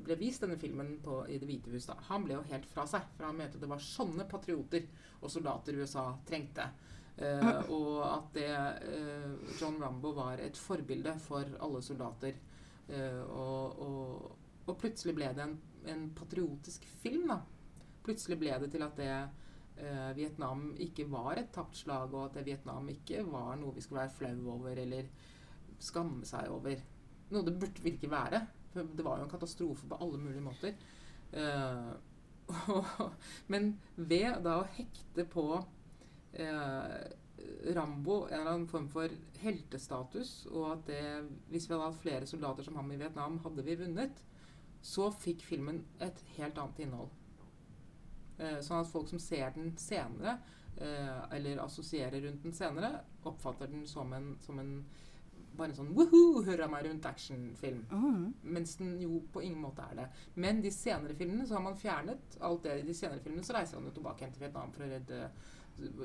[0.00, 2.86] ble vist denne filmen på, i Det hvite hus, da, han ble jo helt fra
[2.88, 3.04] seg.
[3.16, 4.88] For han mente det var sånne patrioter
[5.20, 6.70] og soldater USA trengte.
[7.20, 12.38] Uh, og at det uh, John Rambo var et forbilde for alle soldater.
[12.90, 15.56] Eh, og, og, plutselig ble det en,
[15.90, 17.40] en patriotisk film, da.
[18.06, 22.38] Plutselig ble det til at det eh, Vietnam ikke var et tapt slag, og at
[22.38, 25.10] det Vietnam ikke var noe vi skulle være flau over eller
[25.80, 26.80] skamme seg over.
[27.30, 28.44] Noe det burde virkelig være.
[28.70, 30.78] For det var jo en katastrofe på alle mulige måter.
[31.32, 31.90] Eh,
[33.52, 35.46] men ved da å hekte på
[36.34, 37.10] eh,
[37.74, 41.02] Rambo en eller annen form for heltestatus, og at det,
[41.52, 44.22] hvis vi hadde hatt flere soldater som ham i Vietnam, hadde vi vunnet,
[44.82, 47.12] så fikk filmen et helt annet innhold.
[48.40, 50.38] Eh, sånn at folk som ser den senere,
[50.80, 52.94] eh, eller assosierer rundt den senere,
[53.28, 54.74] oppfatter den som en, som en
[55.56, 57.82] bare en sånn woohoo, hurra meg rundt actionfilm.
[57.90, 58.26] Mm.
[58.54, 60.06] Mens den jo på ingen måte er det.
[60.40, 62.78] Men de senere filmene så har man fjernet alt det.
[62.80, 65.20] I de senere filmene så reiser han jo tilbake igjen til Vietnam for å redde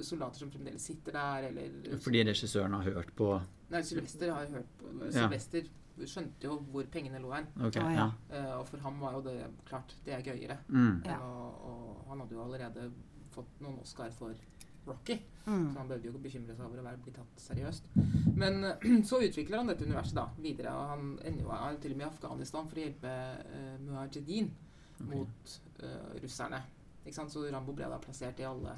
[0.01, 3.33] soldater som fremdeles sitter der, eller Fordi regissøren har hørt på
[3.71, 5.11] Nei, Sylvester har hørt på Ja.
[5.11, 5.67] Sylvester
[6.03, 7.45] skjønte jo hvor pengene lå hen.
[7.69, 8.07] Okay, ah, ja.
[8.29, 8.39] ja.
[8.39, 9.35] Eh, og for ham var jo det
[9.67, 10.57] klart Det er gøyere.
[10.67, 11.03] Mm.
[11.05, 11.19] Ja.
[11.23, 12.89] Og, og han hadde jo allerede
[13.35, 14.35] fått noen Oscar for
[14.85, 15.17] Rocky.
[15.45, 15.71] Mm.
[15.73, 17.89] Så han behøvde jo ikke bekymre seg over å være, bli tatt seriøst.
[18.37, 18.59] Men
[19.09, 20.73] så utvikler han dette universet da, videre.
[20.75, 23.13] Og han ender jo er til og med i Afghanistan for å hjelpe
[23.45, 25.07] uh, Mujahedin okay.
[25.13, 26.61] mot uh, russerne.
[27.05, 27.33] Ikke sant?
[27.33, 28.75] Så Rambo ble da plassert i alle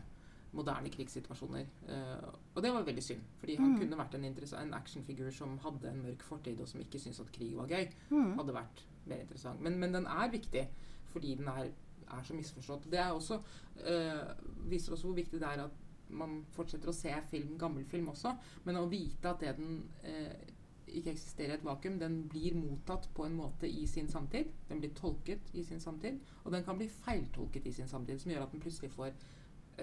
[0.51, 1.65] moderne krigssituasjoner.
[1.89, 3.79] Uh, og det var veldig synd, fordi han Mm.
[3.79, 7.31] kunne vært en, en actionfigur som hadde en mørk fortid, og som ikke syntes at
[7.31, 7.88] krig var gøy.
[8.10, 8.38] Mm.
[8.39, 9.62] Hadde vært mer interessant.
[9.62, 10.67] Men, men den er viktig
[11.07, 11.69] fordi den er,
[12.12, 12.91] er så misforstått.
[12.91, 15.71] Det er også, uh, viser også hvor viktig det er at
[16.10, 18.31] man fortsetter å se film, gammel film også,
[18.63, 20.53] men å vite at det den uh,
[20.88, 24.47] ikke eksisterer i et vakuum, den blir mottatt på en måte i sin samtid.
[24.69, 28.31] Den blir tolket i sin samtid, og den kan bli feiltolket i sin samtid, som
[28.31, 29.12] gjør at den plutselig får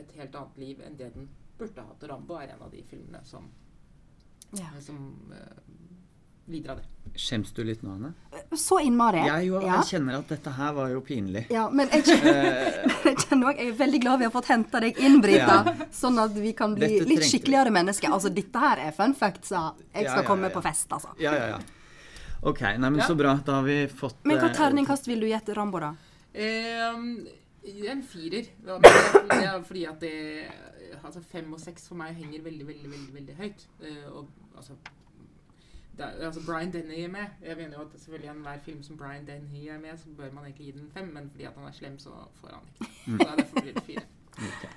[0.00, 1.28] et helt annet liv enn det den
[1.58, 2.08] burde hatt.
[2.10, 3.50] Rambo er en av de filmene som,
[4.54, 4.70] Ja.
[4.80, 4.98] som
[5.30, 5.38] uh,
[6.46, 7.18] lider av det.
[7.18, 8.10] Skjems du litt nå, Anne?
[8.58, 9.20] Så innmari.
[9.26, 9.76] Jeg, jo, ja.
[9.78, 11.44] jeg kjenner at dette her var jo pinlig.
[11.54, 12.48] Ja, men jeg kjenner,
[13.06, 15.60] jeg kjenner også, jeg er veldig glad vi har fått henta deg inn, Brita.
[15.68, 15.86] Ja.
[15.94, 18.10] Sånn at vi kan bli Dette litt trengte skikkeligere mennesker.
[18.14, 19.52] Altså, dette her er fun facts.
[19.54, 19.62] sa
[19.94, 20.56] Jeg skal ja, komme ja.
[20.56, 21.14] på fest, altså.
[21.22, 21.62] Ja, ja, ja.
[22.44, 23.06] Ok, nei, men Ja.
[23.06, 23.38] så bra.
[23.44, 25.94] Da har vi fått Men hva eh, terningkast vil du gjette Rambo, da?
[26.34, 27.26] Ehm,
[27.64, 28.50] en firer.
[28.64, 28.92] Det,
[29.30, 30.14] er fordi at det
[31.04, 33.64] Altså fem og seks for meg henger veldig, veldig, veldig, veldig høyt.
[33.82, 34.72] Eh, og altså
[35.96, 37.26] det er, altså Brian Denny er med.
[37.42, 40.44] Jeg mener jo at selvfølgelig enhver film som Brian Denny er med, så bør man
[40.44, 42.92] egentlig gi den fem, men fordi at han er slem, så får han ikke.
[43.06, 43.20] Mm.
[43.20, 44.02] er derfor blir det fire.
[44.32, 44.72] Okay.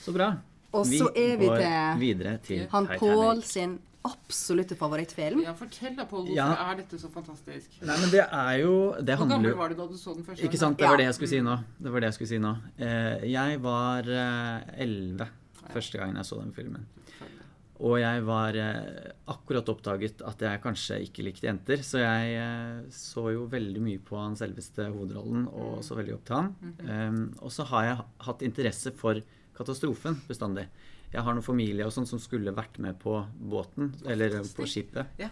[0.00, 0.32] Så bra.
[0.72, 2.88] Og så er vi går til videre til han.
[2.98, 5.42] Pål sin absolutte favorittfilm.
[5.44, 6.70] Ja, fortell da, Pål, hvorfor Ja.
[6.72, 7.80] er dette så fantastisk?
[7.82, 10.42] Nei, men det er jo Det Hvor gammel var du da du så den første
[10.46, 10.78] Ikke sant?
[10.78, 10.90] Det Ja.
[10.90, 11.56] var det jeg skulle si nå.
[11.82, 12.54] Det var det jeg skulle si nå.
[12.78, 14.02] Eh, jeg var
[14.78, 15.28] elleve
[15.70, 16.86] første gangen jeg så den filmen.
[17.80, 22.82] Og jeg var eh, akkurat oppdaget at jeg kanskje ikke likte jenter, så jeg eh,
[22.92, 26.50] så jo veldig mye på han selveste hovedrollen og så veldig opp til han.
[26.84, 29.22] Um, og så har jeg hatt interesse for
[29.56, 30.66] katastrofen bestandig.
[31.12, 33.16] Jeg har noen familie og sånn som skulle vært med på
[33.50, 35.28] båten, eller på skipet, Ja.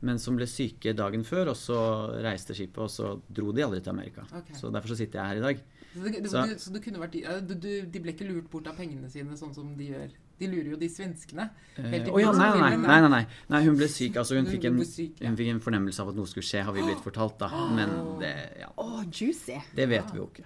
[0.00, 1.78] men som ble syke dagen før, og så
[2.22, 4.22] reiste skipet, og så dro de aldri til Amerika.
[4.30, 4.54] Okay.
[4.54, 5.60] Så derfor så sitter jeg her i dag.
[5.94, 7.16] Så, det, det, Så- du, så du kunne vært
[7.48, 10.10] du, De ble ikke lurt bort av pengene sine sånn som de gjør.
[10.38, 11.48] De lurer jo de svenskene.
[11.76, 13.26] Eh, Helt Å ja, nei, nei, nei, nei, nei.
[13.48, 13.62] nei.
[13.64, 14.14] Hun ble syk.
[14.20, 15.26] Altså, hun Hun fikk en, syk, ja.
[15.32, 17.48] hun fikk en fornemmelse av at noe skulle skje, har vi blitt fortalt, da.
[17.74, 17.90] Men
[18.22, 19.58] det, ja, oh, juicy.
[19.74, 20.44] det vet vi jo ikke.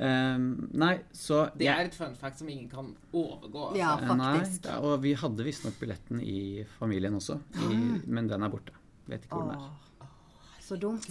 [0.00, 3.70] Ehm, nei, så Det er et fun fact som ingen kan overgå.
[3.70, 3.80] Altså.
[3.80, 4.68] Ja, faktisk.
[4.68, 7.38] Nei, og vi hadde visstnok billetten i familien også,
[7.70, 8.76] i, men den er borte.
[9.08, 9.74] Vet ikke hvor den er.
[10.66, 11.04] Så dumt.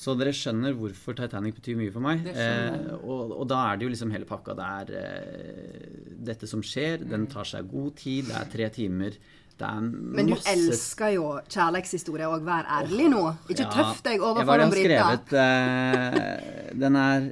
[0.00, 2.22] Så dere skjønner hvorfor Titanic betyr mye for meg.
[2.24, 2.32] Jeg.
[2.32, 4.54] Eh, og, og da er det jo liksom hele pakka.
[4.56, 5.88] Det er eh,
[6.30, 7.04] dette som skjer.
[7.04, 7.10] Mm.
[7.10, 8.30] Den tar seg god tid.
[8.30, 9.18] Det er tre timer.
[9.56, 9.84] Det er
[10.16, 13.22] Men du elsker jo kjærlighetshistorie òg, vær ærlig nå.
[13.52, 15.06] Ikke Ja, tøff deg jeg var overfor den Brita.
[15.20, 17.28] skrevet eh, Den er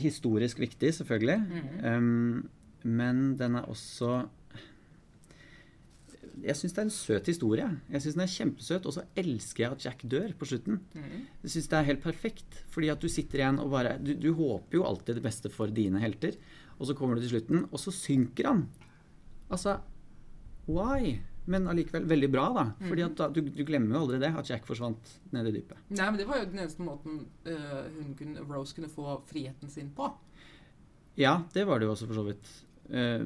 [0.00, 1.38] historisk viktig, selvfølgelig.
[1.48, 1.84] Mm.
[1.84, 2.48] Um,
[2.84, 4.26] men den er også
[6.44, 7.66] Jeg syns det er en søt historie.
[7.94, 10.80] Jeg synes den er kjempesøt, Og så elsker jeg at Jack dør på slutten.
[10.92, 11.20] Mm.
[11.44, 12.64] Jeg syns det er helt perfekt.
[12.74, 15.70] Fordi at du sitter igjen og bare du, du håper jo alltid det beste for
[15.70, 16.36] dine helter.
[16.78, 18.66] Og så kommer du til slutten, og så synker han.
[19.48, 19.78] Altså
[20.66, 21.20] Why?
[21.46, 22.62] Men allikevel veldig bra, da.
[22.88, 23.10] Fordi Mhm.
[23.10, 25.76] at da, du, du glemmer jo aldri det, at Jack forsvant ned i dypet.
[25.90, 29.68] Nei, men det var jo den eneste måten uh, hun kunne, Rose kunne få friheten
[29.68, 30.08] sin på.
[31.20, 32.48] Ja, det var det jo også for så vidt.
[32.84, 33.20] Uh,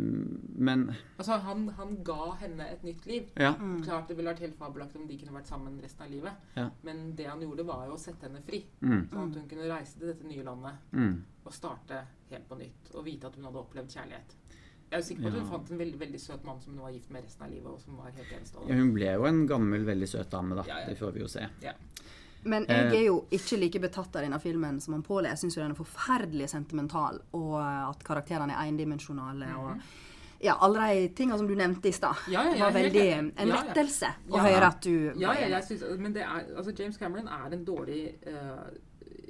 [0.55, 0.85] men
[1.19, 3.31] Altså, han, han ga henne et nytt liv.
[3.39, 3.55] Ja.
[3.87, 6.33] Klart det ville vært helt fabelaktig om de kunne vært sammen resten av livet.
[6.59, 6.69] Ja.
[6.87, 8.65] Men det han gjorde, var jo å sette henne fri.
[8.83, 11.17] Mm, Sånn at hun kunne reise til dette nye landet mm.
[11.45, 12.93] og starte helt på nytt.
[12.95, 14.37] Og vite at hun hadde opplevd kjærlighet.
[14.91, 15.51] Jeg er sikker på at hun Ja.
[15.51, 17.81] fant en veldig, veldig søt mann som hun var gift med resten av livet, og
[17.81, 18.75] som var helt Ja, enestående.
[18.75, 20.63] hun ble jo en gammel, veldig søt dame, da.
[20.67, 20.87] Ja, ja.
[20.87, 21.47] Det får vi jo se.
[22.45, 23.01] Men jeg Eh.
[23.01, 25.29] er jo ikke like betatt av denne filmen som han Pål er.
[25.35, 29.55] Jeg syns den er forferdelig sentimental, og at karakterene er endimensjonale.
[29.59, 29.77] og
[30.41, 32.15] ja, alle de tingene som du nevnte i stad.
[32.29, 33.63] Ja, ja, var veldig en Ja, ja.
[33.63, 37.27] lettelse å høre at du Ja, ja, jeg synes, men det er, altså James Cameron
[37.29, 38.71] er en dårlig uh,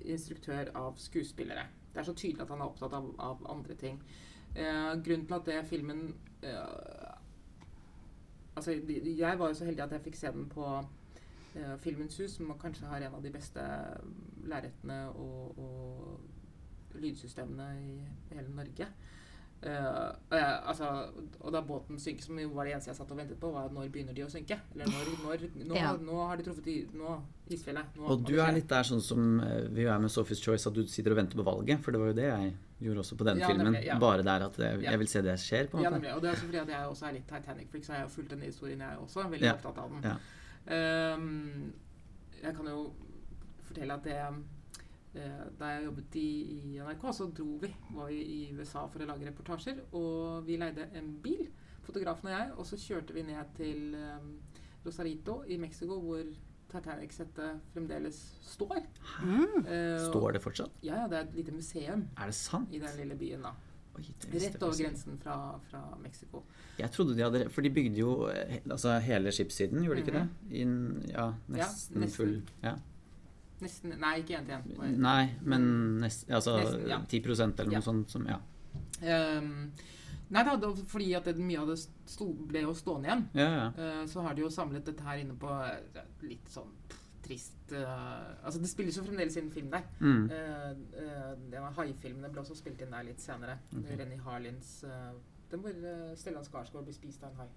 [0.04, 1.64] instruktør av skuespillere.
[1.94, 3.98] Det er så tydelig at han er opptatt av, av andre ting.
[4.58, 7.14] Eh, grunnen til at det filmen eh,
[8.58, 10.64] Altså, jeg var jo så heldig at jeg fikk se den på
[11.54, 13.62] eh, Filmens Hus, som kanskje har en av de beste
[14.50, 17.92] lerretene og, og lydsystemene i
[18.32, 18.88] hele Norge.
[19.58, 20.88] Uh, og altså,
[21.40, 23.88] og da båten synker, som var det eneste jeg satt og ventet på, var når
[23.90, 24.54] begynner de å synke?
[24.74, 25.96] Eller når, når nå, Ja.
[25.98, 27.16] nå har de truffet i, nå,
[27.50, 27.98] isfjellet.
[27.98, 30.78] Nå Og du er litt der sånn som eh, vi er med Sophie's Choice, at
[30.78, 31.82] du sitter og venter på valget.
[31.82, 33.66] For det var jo det jeg gjorde også på den Ja, filmen.
[33.72, 33.98] nemlig, ja.
[33.98, 34.90] Bare der at jeg, Ja.
[34.90, 36.00] jeg vil se det skjer, på en Ja, måte.
[36.00, 36.14] nemlig.
[36.14, 38.30] Og det er også fordi at jeg også er litt Titanic-freak, så jeg har fulgt
[38.30, 39.20] denne historien, jeg også.
[39.24, 39.52] er Veldig Ja.
[39.54, 40.02] opptatt av den.
[40.02, 40.16] Ja.
[40.74, 41.72] Ehm,
[42.42, 42.92] jeg kan jo
[43.64, 44.16] fortelle at det
[45.14, 47.74] eh, Da jeg jobbet i, i NRK, så dro vi.
[47.94, 49.80] Var vi i USA for å lage reportasjer.
[49.94, 51.48] Og vi leide en bil,
[51.82, 54.36] fotografen og jeg, og så kjørte vi ned til ehm,
[54.86, 56.22] Rosarito i Mexico, hvor
[56.68, 58.82] Titanic-settet fremdeles står.
[59.22, 59.64] Mm.
[59.64, 60.74] Uh, Står det fortsatt?
[60.84, 62.68] Ja, ja, det er et lite museum Er det sant?
[62.74, 63.54] i den lille byen, da.
[63.98, 64.04] Oi,
[64.34, 65.36] Rett over grensen fra,
[65.70, 66.44] fra Mexico.
[66.78, 70.18] Jeg trodde de hadde For de bygde jo eh, altså, hele skipssiden, gjorde de ikke
[70.18, 70.60] det?
[70.60, 70.76] In,
[71.08, 72.16] ja, nesten, nesten.
[72.16, 72.76] full Ja.
[73.58, 74.98] Nesten Nei, ikke én til én.
[75.02, 75.64] Nei, men
[76.04, 77.00] nest, altså Nesten, ja.
[77.10, 77.22] 10
[77.58, 77.78] eller Ja.
[77.80, 78.38] noe sånt som Ja.
[79.02, 79.72] Ehm,
[80.34, 83.26] nei da, det fordi at det, mye av det sto, ble jo stående igjen.
[83.38, 83.68] Ja, ja.
[83.78, 87.72] Uh, så har de jo samlet dette her inne på eh, litt sånn pff, trist
[87.76, 89.86] uh, Altså, det spilles jo fremdeles inn film der.
[90.00, 90.28] Mm.
[90.32, 93.58] Uh, haifilmene ble også spilt inn der litt senere.
[93.72, 93.98] Okay.
[94.00, 95.12] Renny Harlins uh,
[95.52, 97.48] Den hvor uh, Stellan Skarsgård blir spist av en hai.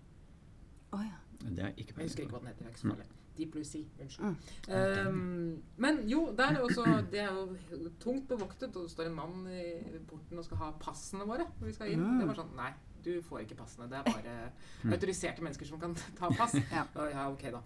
[0.92, 1.20] Oh, ja.
[1.42, 2.66] Det er ikke Jeg husker ikke hva den heter.
[2.66, 3.21] det er ikke så farlig.
[3.38, 3.86] Deep Blue Sea.
[4.02, 4.36] Unnskyld.
[4.68, 5.08] Mm.
[5.08, 9.10] Um, men jo, der er jo også, det er jo tungt bevoktet, og det står
[9.10, 12.04] en mann i porten og skal ha passene våre når vi skal inn.
[12.04, 12.20] Mm.
[12.20, 12.72] Det var sånn Nei,
[13.06, 13.88] du får ikke passene.
[13.90, 14.36] Det er bare
[14.84, 14.94] Mm.
[14.96, 16.54] autoriserte mennesker som kan ta pass.
[16.72, 16.86] Ja.
[17.12, 17.62] Ja, ok, da.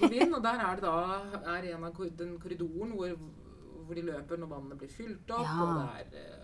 [0.00, 3.14] Går vi inn, og der er det da er en av den korridoren hvor,
[3.86, 5.62] hvor de løper når vannene blir fylt opp, Ja.
[5.64, 5.86] og det
[6.20, 6.39] er eh,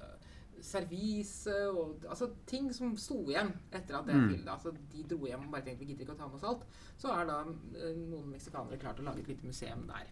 [0.64, 4.28] servise og altså ting som sto igjen etter at det Mm.
[4.30, 4.50] fylte.
[4.52, 6.64] Altså, de dro hjem og bare tenkte vi gidder ikke å ta med oss alt.
[6.98, 10.06] Så er da eh, noen meksikanere klart å lage et lite museum der.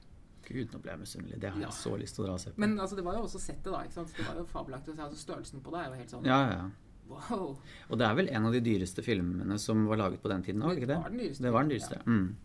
[0.47, 1.41] Gud, nå ble jeg misunnelig.
[1.41, 1.69] Det har Ja.
[1.69, 2.59] jeg så lyst til å dra og se på.
[2.59, 3.83] Men altså, det var jo også settet, da.
[3.83, 4.13] ikke sant?
[4.17, 4.99] Det var jo fabelaktig.
[4.99, 6.71] Altså, størrelsen på det er jo helt sånn Ja, ja.
[7.09, 7.57] wow.
[7.91, 10.61] Og det er vel en av de dyreste filmene som var laget på den tiden
[10.63, 10.97] òg, ikke det?
[11.03, 11.43] var den dyreste.
[11.43, 11.97] Det var den dyreste.
[11.97, 12.03] Ja.
[12.07, 12.37] Mm.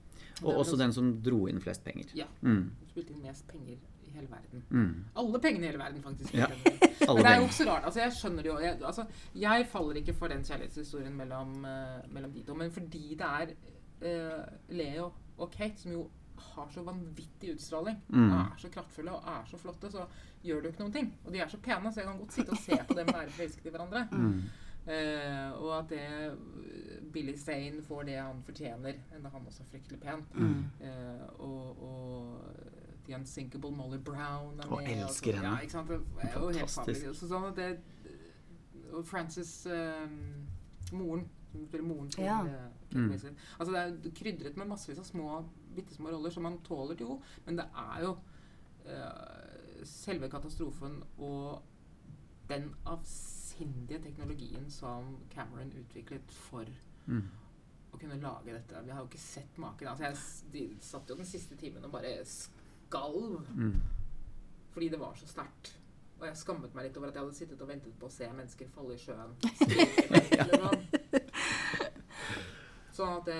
[0.41, 2.05] Og er også den som dro inn flest penger.
[2.15, 2.25] Ja.
[2.41, 2.71] Mm.
[2.87, 3.75] Spilte inn mest penger
[4.09, 4.63] i hele verden.
[4.69, 4.91] Mm.
[5.23, 6.33] Alle pengene i hele verden, faktisk.
[6.35, 6.47] Ja.
[7.09, 7.85] Men det er jo ikke så rart.
[7.89, 8.59] Altså, jeg skjønner det jo.
[8.63, 12.55] Jeg, altså, jeg faller ikke for den kjærlighetshistorien mellom, uh, mellom de to.
[12.59, 13.53] Men fordi det er
[14.03, 14.43] uh,
[14.77, 16.07] Leo og Kate, som jo
[16.39, 18.31] har så vanvittig utstråling, Mm.
[18.31, 20.05] er så kraftfulle og er så flotte, så
[20.43, 21.09] gjør det jo ikke noen ting.
[21.25, 23.29] Og de er så pene, så jeg kan godt sitte og se på dem være
[23.29, 24.07] forelsket i hverandre.
[24.11, 24.41] Mm.
[24.89, 30.23] Uh, og at det Billy Zane får det han fortjener, han også er fryktelig pen.
[30.33, 30.63] Mm.
[30.81, 32.48] Uh, og, og
[33.09, 34.91] The Unsinkable Molly Brown er og med.
[35.03, 35.55] elsker og så- henne.
[35.55, 35.87] Ja, ikke sant?
[35.89, 37.19] Det er jo helt Fantastisk.
[37.19, 37.79] Så sånn at det
[38.93, 40.47] Og Frances um,
[40.97, 42.39] moren, som spiller moren til Ja.
[42.45, 43.11] eh, Mm.
[43.59, 45.45] Altså det er krydret med massevis av små,
[45.75, 48.11] bitte små roller, som man tåler det jo, men det er jo
[48.87, 51.61] uh, selve katastrofen og
[52.49, 56.65] den avsindige teknologien som Cameron utviklet for
[57.07, 57.23] Mm.
[57.93, 58.83] å kunne lage dette.
[58.85, 59.87] Vi har jo ikke sett maken.
[59.87, 60.17] Altså jeg
[60.53, 62.25] de satt jo den siste timen og bare
[62.89, 63.81] skalv Mm.
[64.73, 65.73] fordi det var så sterkt.
[66.19, 68.27] Og jeg skammet meg litt over at jeg hadde sittet og ventet på å se
[68.27, 69.31] mennesker falle i sjøen.
[72.95, 73.37] Sånn at det,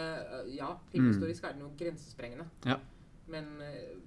[0.56, 2.46] Ja, filmhistorisk er det noe grensesprengende.
[2.68, 2.78] Ja.
[3.30, 3.98] Men eh,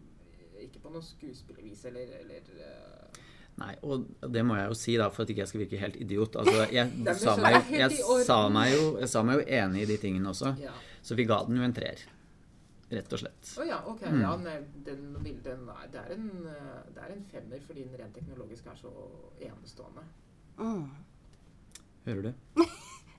[0.65, 3.21] ikke på noe skuespillervis eller, eller eh,
[3.61, 5.97] Nei, og det må jeg jo si, da, for at ikke jeg skal virke helt
[6.01, 6.39] idiot.
[6.41, 6.89] Altså, jeg,
[7.21, 10.55] sa meg, jeg, sa meg jo, jeg sa meg jo enig i de tingene også,
[10.63, 10.73] Ja.
[11.05, 12.01] så vi ga den jo en treer.
[12.93, 13.53] Rett og slett.
[13.57, 14.03] Å ja, ok.
[14.05, 14.19] Mm.
[14.21, 18.77] Ja, den, den det, er en, det er en femmer fordi den rent teknologisk er
[18.81, 18.93] så
[19.41, 20.05] enestående.
[20.59, 20.85] Mm.
[22.05, 22.33] Hører du?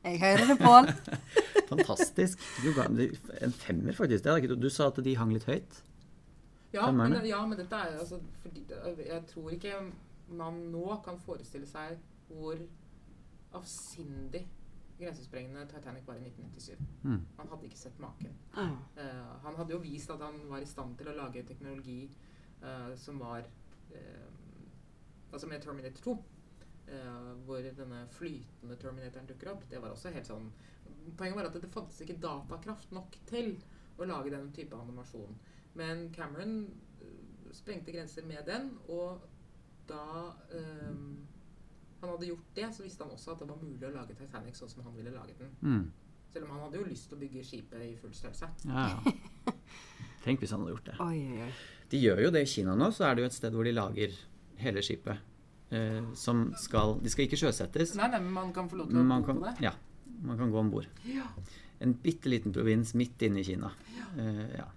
[0.04, 0.92] Jeg hører det, Pål.
[1.72, 2.40] Fantastisk.
[2.62, 4.24] Du ga en femmer, faktisk.
[4.24, 5.80] Det ikke, du sa at de hang litt høyt.
[6.74, 8.64] Ja, men, ja, men dette er altså fordi
[9.06, 9.76] Jeg tror ikke
[10.34, 12.00] man nå kan forestille seg
[12.32, 12.58] hvor
[13.54, 14.48] avsindig
[15.04, 16.78] grensesprengende Titanic var i 1997.
[17.04, 17.22] Mm.
[17.38, 18.36] Han hadde ikke sett maken.
[18.54, 18.76] Ah.
[18.98, 22.02] Uh, han hadde jo vist at han var i stand til å lage teknologi
[22.64, 23.46] uh, som var
[23.94, 24.30] eh,
[25.34, 26.12] Altså med Terminator 2,
[26.94, 30.52] eh, hvor denne flytende Terminatoren dukker opp, det var også helt sånn
[31.18, 33.56] Poenget var at det fantes ikke datakraft nok til
[33.98, 35.34] å lage den type animasjon.
[35.80, 36.68] Men Cameron
[37.52, 39.26] sprengte grenser med den, og
[39.90, 40.06] da
[40.54, 40.94] eh,
[42.04, 44.58] han hadde gjort det, så visste han også at det var mulig å lage Titanic
[44.60, 45.52] sånn som han ville lage den.
[45.64, 45.84] Mm.
[46.34, 48.50] Selv om han hadde jo lyst til å bygge skipet i full størrelse.
[48.68, 49.54] Ja, ja.
[50.24, 50.96] Tenk hvis han hadde gjort det.
[51.04, 51.50] Oi, oi.
[51.92, 53.74] De gjør jo det i Kina nå, så er det jo et sted hvor de
[53.76, 54.16] lager
[54.64, 55.20] hele skipet.
[55.74, 57.96] Eh, som skal De skal ikke sjøsettes.
[57.98, 59.56] Nei, nei, men man kan få lov til å men Man bo kan, på det.
[59.66, 59.74] ja,
[60.30, 60.88] man kan gå om bord.
[61.10, 61.26] Ja.
[61.84, 63.72] En bitte liten provins midt inne i Kina.
[64.18, 64.68] Eh, ja.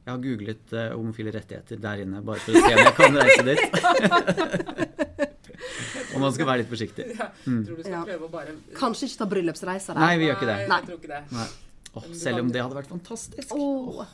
[0.00, 3.18] Jeg har googlet eh, homofile rettigheter der inne, bare for å se om jeg kan
[3.20, 5.20] reise dit.
[6.14, 7.06] Og man skal være litt forsiktig.
[7.18, 7.64] Ja, Mm.
[7.66, 8.04] Tror du skal Ja.
[8.04, 10.00] prøve å bare Kanskje ikke ta bryllupsreiser der.
[10.00, 10.56] Nei, vi gjør ikke det.
[10.58, 10.78] Nei, Nei.
[10.80, 11.32] jeg tror ikke det.
[11.32, 11.48] Nei.
[11.96, 13.52] Åh, selv om det hadde vært fantastisk.
[13.52, 14.04] Oh.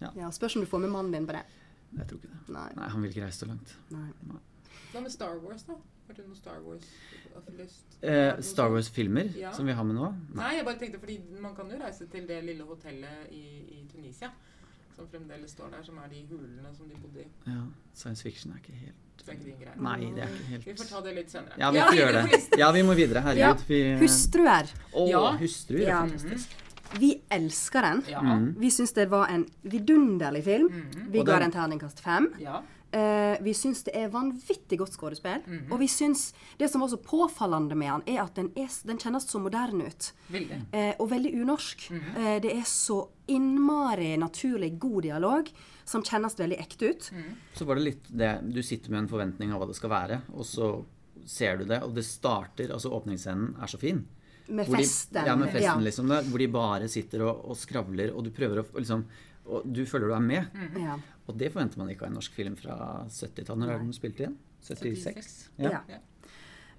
[0.00, 0.10] Ja.
[0.16, 1.42] Ja, spørs om du får med mannen din på det.
[1.96, 2.52] Jeg tror ikke det.
[2.54, 2.68] Nei.
[2.76, 3.74] Nei, han vil ikke reise så langt.
[3.90, 4.08] Nei.
[4.92, 5.74] Hva med Star Wars, da?
[6.06, 7.96] Har du noen Star Wars-lyst?
[8.02, 9.52] Eh, Star Wars-filmer Ja.
[9.52, 10.14] som vi har med nå?
[10.34, 13.42] Nei, jeg bare tenkte fordi man kan jo reise til det lille hotellet i,
[13.80, 14.30] i Tunisia.
[14.96, 17.26] Som fremdeles står der, som er de hulene som de bodde i.
[17.46, 17.62] Ja,
[17.94, 19.76] Science fiction er ikke helt det er ikke din greie.
[19.82, 21.56] Nei, det er ikke helt Vi får ta det litt senere.
[21.58, 22.58] Ja, vi får gjøre det.
[22.60, 23.22] Ja, vi må videre.
[23.24, 23.64] Herregud.
[23.66, 24.70] Vi Hustruer.
[24.94, 25.22] Å, Ja.
[25.40, 26.00] hustruer er Ja.
[26.06, 26.48] fantastisk.
[27.00, 28.02] Vi elsker den.
[28.08, 28.20] Ja.
[28.22, 28.54] Mm.
[28.60, 30.68] Vi syns det var en vidunderlig film.
[30.70, 31.10] Mhm.
[31.12, 32.32] Vi Og ga den- den terningkast fem.
[32.38, 32.62] ja.
[32.96, 35.42] Eh, vi syns det er vanvittig godt skuespill.
[35.46, 35.72] Mhm.
[35.72, 38.98] Og vi syns Det som var så påfallende med han, er at den, er, den
[39.02, 40.12] kjennes så moderne ut.
[40.32, 40.60] Veldig.
[40.72, 41.90] Eh, og veldig unorsk.
[41.90, 42.16] Mhm.
[42.16, 45.50] eh, det er så innmari naturlig god dialog
[45.84, 47.10] som kjennes veldig ekte ut.
[47.14, 47.32] Mm.
[47.54, 50.20] Så var det litt det Du sitter med en forventning av hva det skal være,
[50.34, 50.70] og så
[51.26, 54.04] ser du det, og det starter Altså, åpningsscenen er så fin.
[54.48, 55.26] Med Hvor de- festen.
[55.26, 55.90] Ja, med festen, Ja.
[55.90, 56.08] liksom.
[56.08, 59.04] Det, hvor de bare sitter og, og skravler, og du prøver å liksom
[59.48, 60.46] Og du føler du er med.
[60.76, 60.96] Ja.
[61.28, 62.76] Og det forventer man ikke av en norsk film fra
[63.10, 63.58] 70-tallet.
[63.64, 64.36] Når er den spilte igjen?
[64.62, 65.02] 76?
[65.02, 65.50] 76.
[65.58, 65.80] Ja.
[65.90, 65.98] Ja.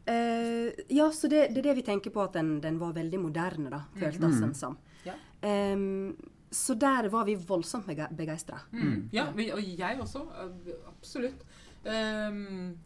[0.08, 3.20] Uh, ja, så det, det er det vi tenker på, at den, den var veldig
[3.20, 4.78] moderne, da, føltes den som.
[5.04, 5.18] Ja.
[5.44, 6.14] Um,
[6.52, 8.62] så der var vi voldsomt begeistra.
[8.72, 9.10] Mm.
[9.12, 10.22] ja, vi- og jeg også.
[10.32, 11.44] eh, Absolutt.
[11.84, 12.78] Um,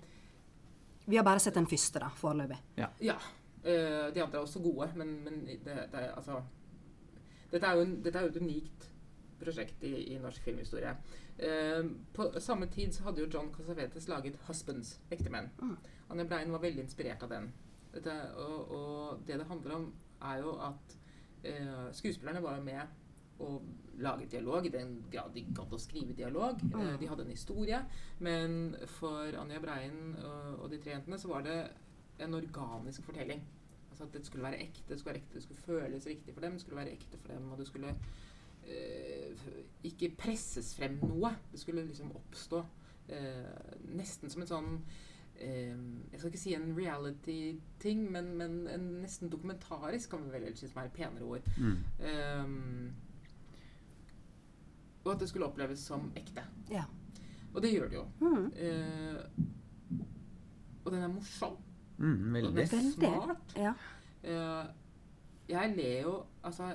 [1.05, 2.57] Vi har bare sett den første, da, foreløpig.
[2.77, 2.87] ja.
[3.63, 6.41] eh, de andre er også gode, men, men det, det er altså
[7.51, 8.85] dette er, jo en, dette er jo et unikt
[9.41, 10.93] prosjekt i, i norsk filmhistorie.
[11.37, 11.81] Eh,
[12.13, 15.49] på samme tid så hadde jo John Cassavetes laget 'Husbands', ektemenn.
[15.61, 15.77] Mm.
[16.09, 17.51] Anja Brein var veldig inspirert av den.
[17.93, 20.97] Dette, og, og det det handler om, er jo at
[21.43, 22.81] eh, skuespillerne var med
[23.41, 23.63] og
[23.97, 26.61] lage dialog, i den grad de gadd å skrive dialog.
[26.61, 27.79] Eh, de hadde en historie.
[28.19, 31.57] Men for Anja Brein og, og de tre jentene så var det
[32.21, 33.41] en organisk fortelling.
[33.91, 36.41] Altså at det skulle være ekte, det skulle, være ekte, det skulle føles riktig for
[36.41, 37.95] dem, det skulle være ekte for dem, og det skulle
[39.83, 41.31] ikke presses frem noe.
[41.51, 42.59] Det skulle liksom oppstå
[43.09, 44.69] eh, nesten som en sånn
[45.41, 45.73] eh,
[46.11, 50.61] Jeg skal ikke si en reality-ting, men, men en nesten dokumentarisk, kan vi vel ellers
[50.61, 51.47] si som er et penere ord.
[51.57, 51.79] Mm.
[52.11, 52.91] Ehm,
[55.01, 56.43] og at det skulle oppleves som ekte.
[56.69, 56.83] Ja.
[57.55, 58.05] Og det gjør det jo.
[58.21, 58.45] Mm.
[58.53, 59.97] Eh,
[60.85, 61.57] og den er morsom.
[61.97, 62.61] Mm, Og den veldig.
[62.77, 63.57] er smart.
[63.57, 63.73] Ja.
[64.23, 64.65] Eh,
[65.49, 66.13] jeg ler jo
[66.45, 66.67] Altså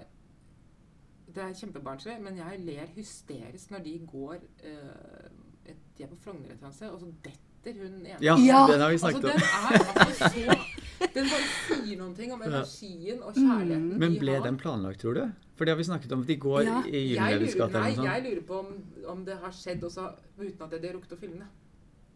[1.37, 5.27] Det er kjempebarnslig, men jeg ler hysterisk når de går uh,
[5.69, 8.63] et, De er på Frogner et sted, og så detter hun ene Ja, Ja.
[8.71, 9.37] den har vi Altså, snakket den om.
[9.37, 13.99] er altså så Den bare sier noen ting om energien og kjærligheten Mm.
[14.01, 14.45] Men de ble har.
[14.47, 15.25] den planlagt, tror du?
[15.57, 16.25] For det har vi snakket om.
[16.25, 16.79] De går Ja.
[16.87, 18.73] i jeg gate nei, eller noe jeg lurer på om,
[19.13, 20.07] om det har skjedd også
[20.41, 21.49] uten at de har rukket å filme det.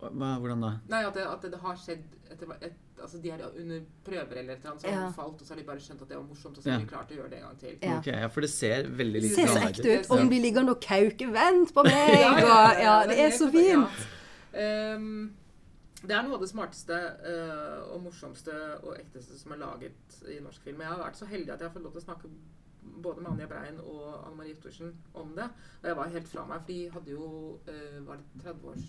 [0.01, 0.71] Hva, hvordan da?
[0.89, 4.53] Nei, at det, at det har skjedd etter, et, Altså, de er under prøver eller
[4.53, 5.07] et eller annet, så har Ja.
[5.09, 6.73] de falt, og så har de bare skjønt at det var morsomt, og så Ja.
[6.77, 7.79] har de klart å gjøre det en gang til.
[7.83, 7.99] Ja.
[7.99, 10.11] Ok, ja, For det ser veldig Det litt ser så ekte ut.
[10.11, 13.31] Om de ligger og kauker 'Vent på meg!' Ja, og ja, ja, Ja, det er
[13.31, 13.89] så fint.
[14.53, 14.61] Ja.
[14.61, 15.33] Ehm,
[16.03, 18.53] det er noe av det smarteste uh, og morsomste
[18.85, 19.93] og ekteste som er laget
[20.29, 20.81] i norsk film.
[20.81, 22.29] Jeg har vært så heldig at jeg har fått lov til å snakke
[23.03, 25.49] både med Anja Brein og Anne Marie Thorsen om det.
[25.83, 28.89] Og jeg var helt fra meg, for de hadde jo uh, Var det 30 års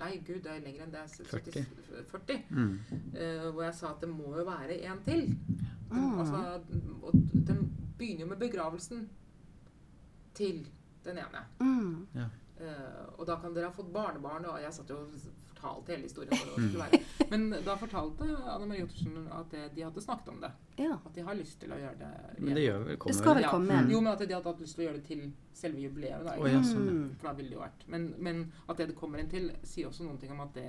[0.00, 1.04] Nei, gud, det er lenger enn det.
[1.30, 1.66] 70,
[2.10, 2.38] 40.
[2.50, 2.72] Mm.
[3.14, 5.26] Uh, hvor jeg sa at det må jo være en til.
[5.28, 6.18] Den, Mm.
[6.18, 6.60] altså,
[7.02, 7.12] og
[7.46, 7.58] den
[7.98, 9.04] begynner jo med begravelsen
[10.34, 10.64] til
[11.04, 11.42] den ene.
[11.60, 12.06] Mm.
[12.16, 14.96] Eh, og da kan dere ha fått barnebarn, og jeg satt jo
[15.54, 16.34] fortalte hele historien.
[16.34, 17.00] Hva det skulle være.
[17.30, 20.50] Men da fortalte Anne Marie Ottersen at det, de hadde snakket om det.
[20.82, 20.98] Ja.
[21.06, 22.10] At de har lyst til å gjøre det.
[22.40, 23.46] Men det gjør vel Det skal vel.
[23.50, 23.84] komme Ja.
[23.94, 25.24] Jo, men at de hadde hatt lyst til å gjøre det til
[25.54, 26.24] selve jubileet.
[26.26, 26.98] Da, oh, ja, sånn, ja.
[26.98, 27.14] Mm.
[27.20, 27.86] For da ville det jo vært.
[27.94, 30.68] Men, men at det det kommer en til, sier også noen ting om at det,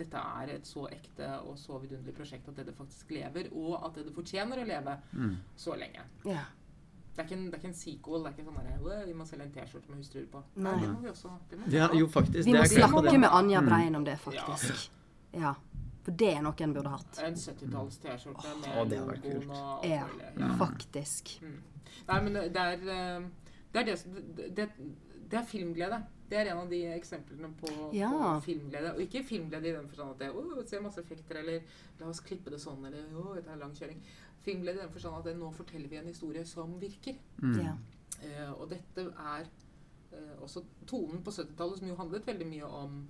[0.00, 3.74] dette er et så ekte og så vidunderlig prosjekt at det det faktisk lever, og
[3.84, 5.36] at det fortjener å leve Mm.
[5.60, 6.06] så lenge.
[6.24, 6.46] Ja.
[7.20, 8.22] Det er ikke en, det er ikke en sequel.
[8.24, 10.42] Det er ikke sånn der, «Wow, Vi må selge en T-skjorte med hustruer på.
[10.56, 10.76] Nei.
[10.80, 11.32] det må vi også.
[11.50, 12.44] Det må vi Ja, jo, faktisk.
[12.46, 14.90] Vi det må er snakke med Anja Brein om det, faktisk.
[15.36, 15.52] Ja.
[16.04, 17.18] For det er noe en burde hatt.
[17.26, 19.58] En 70-talls T-skjorte Å, med det hadde vært logoen kult.
[19.58, 20.06] og Ja.
[20.38, 20.48] Ja.
[20.56, 21.34] faktisk.
[21.44, 21.58] Mm.
[22.08, 23.28] Nei, men det er eh,
[23.72, 23.98] det er, det,
[24.36, 24.68] det, det,
[25.30, 26.00] det er filmglede.
[26.30, 28.08] Det er en av de eksemplene på, Ja.
[28.10, 28.94] på filmglede.
[28.94, 31.60] Og ikke filmglede i den forstand at det å, se masse effekter, eller
[32.00, 34.00] la oss klippe det sånn, eller å, dette er lang kjøring.
[34.40, 37.18] Filmglede i den forstand at nå forteller vi en historie som virker.
[37.42, 37.58] Mm.
[37.60, 37.74] Ja.
[38.20, 39.48] Uh, og dette er
[40.12, 43.02] uh, også tonen på 70-tallet, som jo handlet veldig mye om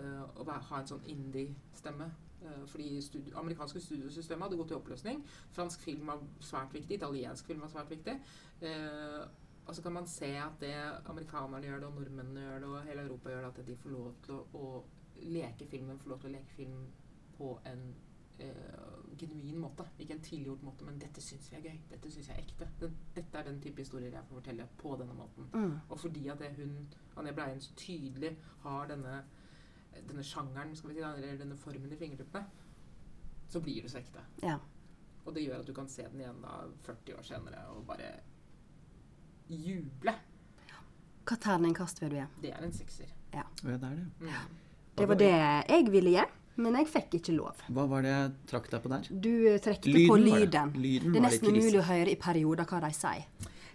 [0.00, 2.12] uh, å være, ha en sånn indie-stemme.
[2.44, 5.22] Eh, fordi studi amerikanske studiosystemet hadde gått i oppløsning.
[5.56, 8.18] Fransk film var svært viktig, italiensk film var svært viktig.
[8.60, 9.22] Eh,
[9.64, 10.74] og så kan man se at det
[11.08, 13.94] amerikanerne gjør det, og nordmennene gjør det, og hele Europa gjør det, at de får
[13.94, 16.82] lov til å, å leke filmen, får lov til å leke film
[17.38, 17.86] på en
[19.18, 19.86] genuin måte.
[19.98, 21.78] Ikke en tilgjort måte, men dette syns vi er gøy.
[21.90, 22.68] Dette syns jeg er ekte.
[22.80, 25.48] Den, dette er den type historier jeg får fortelle på denne måten.
[25.54, 25.78] Mm.
[25.88, 26.76] Og fordi at det hun,
[27.16, 29.22] Anja Bleien, så tydelig har denne,
[30.08, 32.62] denne sjangeren, skal vi si, eller denne formen i fingertuppene,
[33.48, 34.24] så blir det så ekte.
[34.42, 34.58] Ja.
[35.24, 38.10] Og det gjør at du kan se den igjen da 40 år senere og bare
[39.48, 40.14] juble.
[41.24, 42.24] Hva terningkast vil du gi?
[42.42, 43.12] Det er en sekser.
[43.32, 43.44] Ja.
[43.64, 44.08] ja, det er det.
[44.20, 44.58] Mm.
[44.94, 46.24] Det var det jeg ville gi,
[46.56, 47.56] men jeg fikk ikke lov.
[47.68, 49.08] Hva var det jeg trakk deg på der?
[49.10, 50.80] Du trekte lyden, på Lyden var det.
[50.84, 51.12] lyden.
[51.12, 53.24] Det er nesten umulig å høre i perioder hva de sier.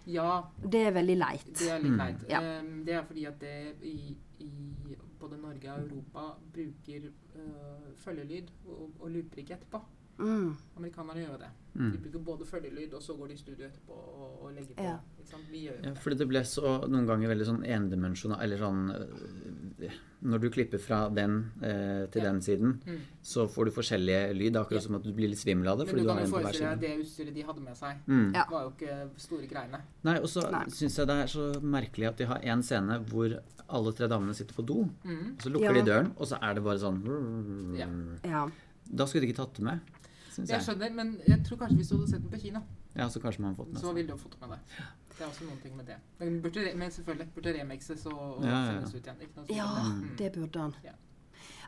[0.06, 1.54] Ja, Det er veldig leit.
[1.58, 1.98] det er litt Mm.
[1.98, 2.22] leit.
[2.28, 2.40] Ja.
[2.40, 4.50] Um, det er fordi at det i, i
[5.20, 6.24] både Norge og Europa
[6.54, 9.80] bruker uh, følgelyd og, og looper ikke etterpå.
[10.20, 10.56] Mm.
[10.76, 11.48] Amerikanerne gjør det.
[11.74, 11.90] Mm.
[11.92, 14.82] De bruker både følgelyd, og så går de i studio etterpå og, og legger på.
[14.82, 14.96] Ja.
[15.20, 15.44] Ikke sant?
[15.52, 15.98] Vi gjør jo Ja, det.
[16.02, 19.90] fordi det ble så noen ganger veldig sånn endimensjonal Eller sånn øh,
[20.22, 22.32] Når du klipper fra den eh, til Ja.
[22.32, 22.98] den siden, Mm.
[23.22, 24.56] så får du forskjellige lyd.
[24.56, 24.80] Akkurat Ja.
[24.80, 25.86] som at du blir litt svimmel av det.
[25.86, 27.96] Men du du kan jo forestille deg det utstyret de hadde med seg.
[28.06, 28.34] Mm.
[28.34, 28.44] Ja.
[28.50, 29.80] var jo ikke store greiene.
[30.04, 33.38] Nei, og så syns jeg det er så merkelig at de har en scene hvor
[33.68, 34.88] alle tre damene sitter på do.
[35.04, 35.36] Mm.
[35.36, 35.82] Og så lukker Ja.
[35.82, 37.86] de døren, og så er det bare sånn Ja.
[38.28, 38.48] Ja.
[38.92, 39.80] Da skulle de ikke tatt det med,
[40.40, 40.66] syns Jeg jeg.
[40.68, 42.62] skjønner, men jeg tror kanskje hvis du hadde sett den på kino,
[42.96, 44.58] Ja, så kanskje man fått den så med ville du ha fått med det.
[45.16, 45.96] Det er også noen ting med det.
[46.18, 48.66] Men, burde, men selvfølgelig burde remixes og, og Ja, ja, ja.
[48.72, 49.20] sendes ut igjen.
[49.26, 49.94] Ikke noe ja, det.
[49.94, 50.16] Mm.
[50.18, 50.74] det burde han.
[50.84, 50.92] Ja.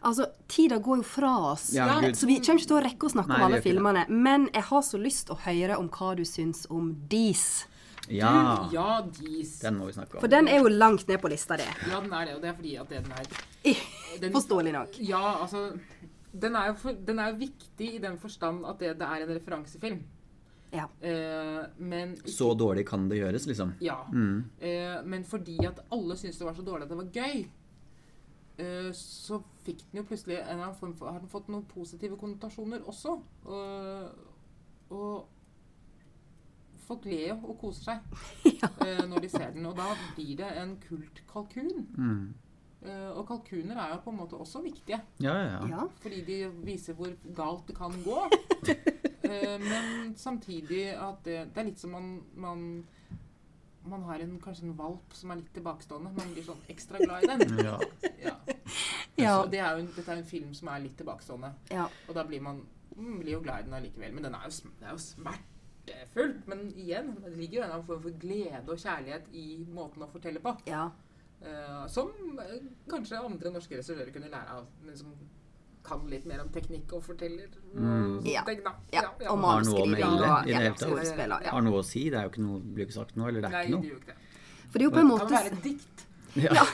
[0.02, 3.12] Altså, tida går jo fra oss, Ja, så vi kommer ikke til å rekke å
[3.12, 4.06] snakke Nei, om alle filmene.
[4.08, 7.66] Men jeg har så lyst å høre om hva du syns om Dis.
[8.10, 8.32] Ja,
[8.68, 9.60] Du, ja, dis.
[9.62, 10.20] den må vi snakke om.
[10.24, 11.62] For den er jo langt ned på lista di.
[11.86, 13.28] Ja, den er det, og det er fordi at det den er
[14.20, 14.98] den, Forståelig nok.
[15.06, 15.78] Ja, altså
[16.32, 19.24] den er, jo for, den er jo viktig i den forstand at det, det er
[19.26, 20.02] en referansefilm.
[20.72, 20.86] Ja.
[21.04, 23.74] Eh, men ikke- Så dårlig kan det gjøres, liksom.
[23.80, 23.98] Ja.
[24.12, 24.44] Mm.
[24.60, 27.42] Eh, men fordi at alle syntes det var så dårlig at det var gøy,
[28.58, 31.64] eh, så fikk den jo plutselig en eller annen form for Har den fått noen
[31.68, 33.18] positive konnotasjoner også?
[33.44, 34.08] Og,
[34.90, 35.28] og
[36.86, 38.00] folk ler jo og koser seg
[38.86, 39.66] eh, når de ser den.
[39.66, 41.86] Og da blir det en kultkalkun.
[41.96, 42.34] Mm.
[42.82, 44.98] Eh, og kalkuner er jo på en måte også viktige.
[45.22, 45.66] Ja, ja, ja.
[45.70, 45.84] Ja.
[46.02, 48.24] Fordi de viser hvor galt det kan gå.
[48.26, 52.64] uh, men samtidig at det, det er litt som man, man
[53.84, 56.12] man har en, kanskje en valp som er litt tilbakestående.
[56.14, 57.64] Man blir sånn ekstra glad i den.
[57.66, 57.78] ja.
[58.22, 58.34] Ja.
[59.18, 59.32] Ja.
[59.42, 61.50] Så det er jo, en- dette er jo en film som er litt tilbakestående.
[61.70, 61.88] ja.
[62.08, 62.62] Og da blir man
[62.96, 64.14] mm, blir jo glad i den allikevel.
[64.14, 66.46] Men den er jo, det er jo smertefullt.
[66.48, 70.42] Men igjen, det ligger jo en form for glede og kjærlighet i måten å fortelle
[70.42, 70.54] på.
[70.70, 70.88] ja.
[71.42, 72.58] Eh, som eh,
[72.90, 75.14] kanskje andre norske regissører kunne lære av, men som
[75.82, 77.48] kan litt mer om teknikk og forteller.
[77.74, 78.20] Og Mm.
[78.30, 78.44] Ja.
[78.46, 78.72] ting, da.
[78.92, 79.02] ja.
[79.30, 81.42] Og manuskriving og ja, skuespiller.
[81.42, 81.50] Ja.
[81.56, 82.04] Har noe å si.
[82.10, 83.98] Det er jo ikke noe, blir ikke sagt noe, eller det er Nei, ikke noe.
[83.98, 84.16] ikke det.
[84.70, 86.06] For det er jo på en Det kan måte være et dikt.
[86.38, 86.66] Ja.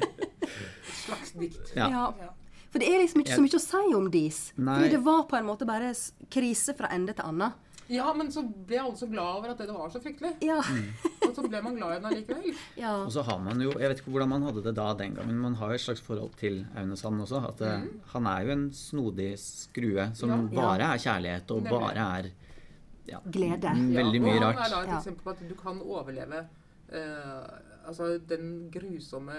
[0.00, 1.72] Et slags dikt.
[1.76, 1.88] Ja.
[1.90, 2.04] ja.
[2.20, 2.30] Ja.
[2.70, 4.38] For det er liksom ikke så mye å si om Dis.
[4.56, 4.76] Nei.
[4.78, 5.90] Fordi det var på en måte bare
[6.30, 7.52] krise fra ende til annen.
[7.90, 10.36] Ja, men så ble alle så glad over at det var så fryktelig.
[10.46, 10.60] Ja.
[11.26, 12.60] Og så ble man glad i den allikevel.
[12.78, 12.92] ja.
[13.02, 15.32] Og så har man jo Jeg vet ikke hvordan man hadde det da den gangen,
[15.34, 17.40] men man har jo et slags forhold til Aune Sand også.
[17.48, 17.88] At mm.
[18.12, 20.52] han er jo en snodig skrue som Mm.
[20.54, 20.60] Ja.
[20.60, 21.80] bare er kjærlighet, og Nemlig.
[21.80, 22.30] bare er
[23.10, 23.72] ja, Glede.
[23.74, 24.60] mm, veldig mye rart.
[24.60, 26.44] Han er da et eksempel på at du kan overleve
[26.94, 29.32] uh, altså den grusomme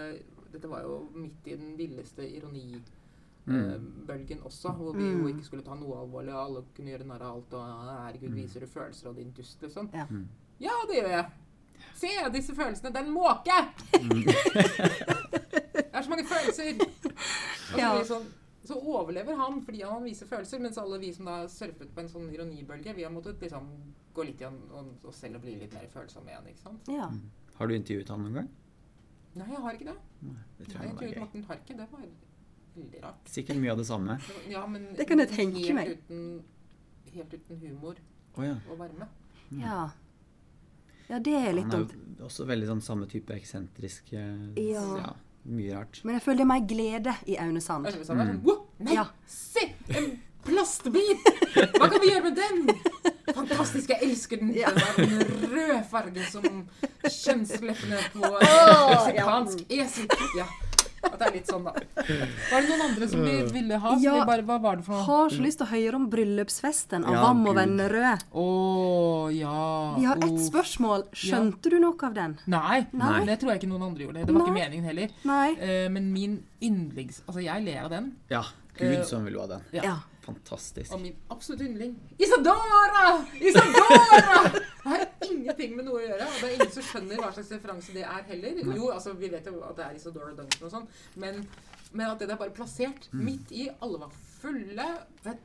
[0.52, 2.26] Dette var jo midt i den villeste
[3.48, 5.28] ironibølgen bølgen også, hvor vi jo Mm.
[5.32, 7.62] ikke skulle ta noe alvorlig, og alle kunne gjøre narr av alt, og
[8.06, 9.90] herregud, viser du følelser av din dust, liksom.
[9.94, 10.06] Ja.
[10.10, 10.28] Mm.
[10.60, 11.26] Ja, det gjør jeg.
[11.96, 12.92] Se disse følelsene.
[12.94, 13.58] Det er en måke!
[15.74, 16.78] det er så mange følelser.
[16.82, 16.88] Og
[17.72, 17.92] så, Ja.
[17.96, 18.26] blir sånn,
[18.68, 22.10] så overlever han fordi han viser følelser, mens alle vi som da surfet på en
[22.10, 23.68] sånn ironibølge, vi har måttet liksom
[24.14, 26.88] gå litt igjen og, selv og bli litt mer følsomme igjen, ikke sant?
[26.92, 27.10] ja.
[27.58, 28.50] Har du intervjuet han noen gang?
[29.36, 29.98] Nei, jeg har ikke det.
[30.22, 31.20] Nei, det tror Jeg jeg intervjuet.
[31.20, 31.78] Morten Harket.
[31.78, 32.00] Det var
[32.76, 33.30] veldig rart.
[33.30, 34.20] Sikkert mye av det samme.
[34.50, 35.90] Ja, men Det kan jeg tenke helt meg.
[35.98, 36.44] Uten,
[37.16, 37.98] helt uten humor
[38.36, 38.56] oh, ja.
[38.70, 39.08] og varme.
[39.60, 39.90] Ja.
[41.12, 44.86] Ja, det er litt Han er jo også veldig sånn samme type eksentrisk eh, Ja.
[45.02, 45.12] ja.
[45.42, 46.04] Mye rart.
[46.06, 47.88] Men jeg føler det er mer glede i Aune Sand.
[47.90, 49.08] Altså, hvis er sånn, «Wow, Nei, Ja.
[49.26, 49.64] se!
[49.90, 50.12] En
[50.46, 51.24] plastbit!
[51.80, 52.70] Hva kan vi gjøre med den?
[53.34, 54.54] Fantastisk, jeg elsker den.
[54.54, 54.70] Ja.
[54.98, 56.46] Den røde fargen som
[57.02, 60.14] kjønnsleppene på Åh, meksikansk esel.
[60.38, 60.46] Ja.
[61.04, 61.72] At det er litt sånn, da.
[61.74, 63.96] Var det noen andre som vi ville ha?
[63.96, 64.14] Så Ja.
[64.20, 65.06] vi bare, hva var det for noe?
[65.08, 67.56] Har så lyst til å høre om bryllupsfesten av Ja, Vam og.
[67.58, 68.24] Vennerød.
[68.38, 69.96] Oh, ja.
[69.98, 71.08] Vi har ett spørsmål.
[71.14, 72.38] Skjønte du noe av den?
[72.46, 73.26] Nei, Nei.
[73.26, 74.26] det tror jeg ikke noen andre gjorde.
[74.26, 75.10] Det var ikke meningen heller.
[75.26, 75.50] Nei.
[75.58, 77.22] Uh, men min yndlings...
[77.28, 78.16] Altså, jeg ler av den.
[78.30, 78.44] Ja.
[78.78, 79.62] Gud som vil ha den.
[79.74, 79.98] Ja.
[80.22, 80.92] Fantastisk.
[80.94, 83.26] Og min absolutt yndling Isadora!
[83.42, 84.52] Isadora!
[84.54, 86.28] Det har ingenting med noe å gjøre.
[86.28, 88.60] Og det er ingen som skjønner hva slags referanse det er heller.
[88.78, 90.88] Jo, altså, vi vet jo at det er Isadora Duncan og sånn,
[91.22, 91.42] men,
[91.94, 93.24] men at det er bare plassert Mm.
[93.26, 93.68] midt i.
[93.82, 94.88] Alle var fulle.
[95.26, 95.42] Vet,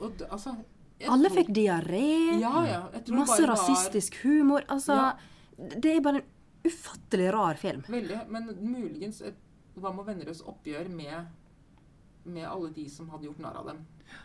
[0.00, 0.54] og, altså,
[1.00, 2.04] jeg Alle fikk diaré.
[2.40, 2.80] Ja, ja.
[3.16, 4.64] Masse rasistisk humor.
[4.68, 5.68] Altså, Ja.
[5.80, 7.82] det er bare en ufattelig rar film.
[7.88, 8.20] Veldig.
[8.28, 9.34] Men muligens et
[9.80, 11.28] Hva med Vennerøds oppgjør med,
[12.24, 13.78] med alle de som hadde gjort narr av dem?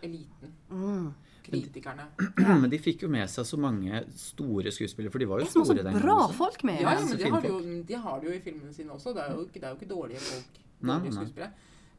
[0.03, 0.51] Eliten.
[0.71, 1.13] Mm.
[1.45, 2.07] Kritikerne.
[2.37, 5.75] Men de fikk jo med seg så mange store skuespillere, for de var jo store
[5.77, 6.33] den gangen bra også.
[6.39, 6.81] folk med.
[6.81, 9.13] Ja, ja, men de har, jo, de har det jo i filmene sine også.
[9.13, 10.59] Det er jo, ikke- det er jo ikke dårlige folk.
[10.81, 11.23] Nei, Dårlige nei.
[11.25, 11.51] skuespillere.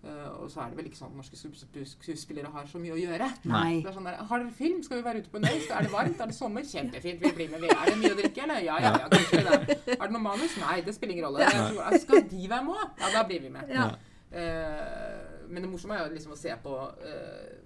[0.06, 2.98] Eh, og så er det vel ikke sånn at norske skuespillere har så mye å
[3.00, 3.28] gjøre.
[3.50, 3.80] Nei.
[3.82, 4.82] Det er sånn der, Har dere film?
[4.86, 5.62] Skal vi være ute på en øy?
[5.70, 6.20] Er det varmt?
[6.20, 6.62] Er det sommer?
[6.62, 7.60] Kjempefint, vi blir med.
[7.64, 8.60] Vi- Er det mye å drikke, eller?
[8.66, 9.78] Ja, ja, ja, koselig det.
[9.96, 10.54] Er det noe manus?
[10.60, 11.48] Nei, det spiller ingen rolle.
[11.50, 12.90] Tror- Skal de være med?
[13.00, 13.68] Ja, da blir vi med.
[13.70, 13.88] Ja.
[14.30, 17.56] Eh, men det morsomme er jo liksom å se på eh,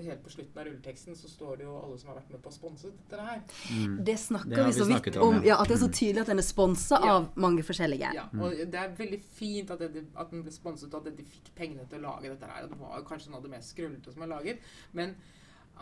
[0.00, 2.48] Helt på slutten av rulleteksten så står det jo alle som har vært med på
[2.48, 3.40] å sponse dette her.
[3.74, 3.96] Mm.
[4.06, 5.24] Det snakker Det vi så vidt om.
[5.26, 5.48] om, ja.
[5.48, 7.16] Ja, at det er så tydelig at den er sponsa Ja.
[7.16, 8.12] av mange forskjellige.
[8.14, 11.24] Ja, og det er veldig fint at, det, at den ble sponset, og at de
[11.26, 12.62] fikk pengene til å lage dette her.
[12.62, 14.58] og Det var jo kanskje noe av det mest skrullete som er laget.
[14.94, 15.16] Men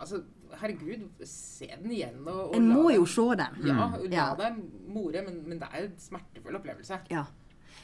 [0.00, 0.22] altså,
[0.62, 3.60] herregud, se den igjen og, og En må jo se den.
[3.68, 4.08] Ja, Mm.
[4.08, 4.34] la Ja.
[4.40, 4.56] deg
[4.88, 7.02] more, men, men det er en smertefull opplevelse.
[7.12, 7.26] Ja.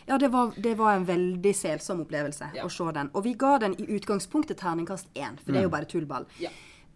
[0.06, 2.64] Ja, det var, det var en veldig selsom opplevelse Ja.
[2.64, 3.10] å se den.
[3.14, 5.76] Og vi ga den i utgangspunktet terningkast én, for det er jo Mm.
[5.78, 6.26] bare tullball.
[6.40, 6.50] Ja.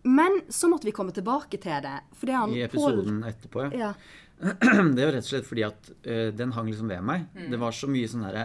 [0.05, 2.01] Men så måtte vi komme tilbake til det.
[2.15, 3.79] For det han I episoden episoden etterpå, ja.
[3.79, 3.95] ja.
[4.95, 7.25] Det er jo rett og slett fordi at uh, den hang liksom ved meg.
[7.35, 7.51] Mm.
[7.51, 8.45] Det var så mye sånn herre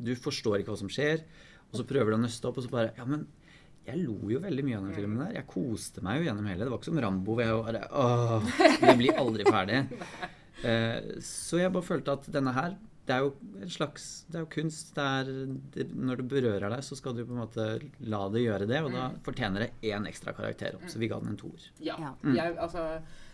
[0.00, 1.22] Du forstår ikke hva som skjer,
[1.70, 3.26] og så prøver du å nøste opp, og så bare Ja, men
[3.86, 5.32] jeg lo jo veldig mye av den filmen der.
[5.38, 6.64] Jeg koste meg jo gjennom hele.
[6.66, 8.50] Det var ikke som Rambo hvor jeg bare Åh,
[8.82, 9.80] vi blir aldri ferdig.
[10.64, 12.74] Uh, så jeg bare følte at denne her
[13.10, 13.30] det er jo
[13.64, 14.92] en slags Det er jo kunst.
[14.94, 15.30] Det er,
[15.74, 17.64] det, når det berører deg, så skal du på en måte
[18.06, 20.86] la det gjøre det, og da fortjener det én ekstra karakter opp.
[20.90, 21.64] Så vi ga den en toer.
[21.82, 21.96] Ja.
[21.98, 22.12] Ja.
[22.22, 22.36] Mm.
[22.38, 22.84] Jeg, altså,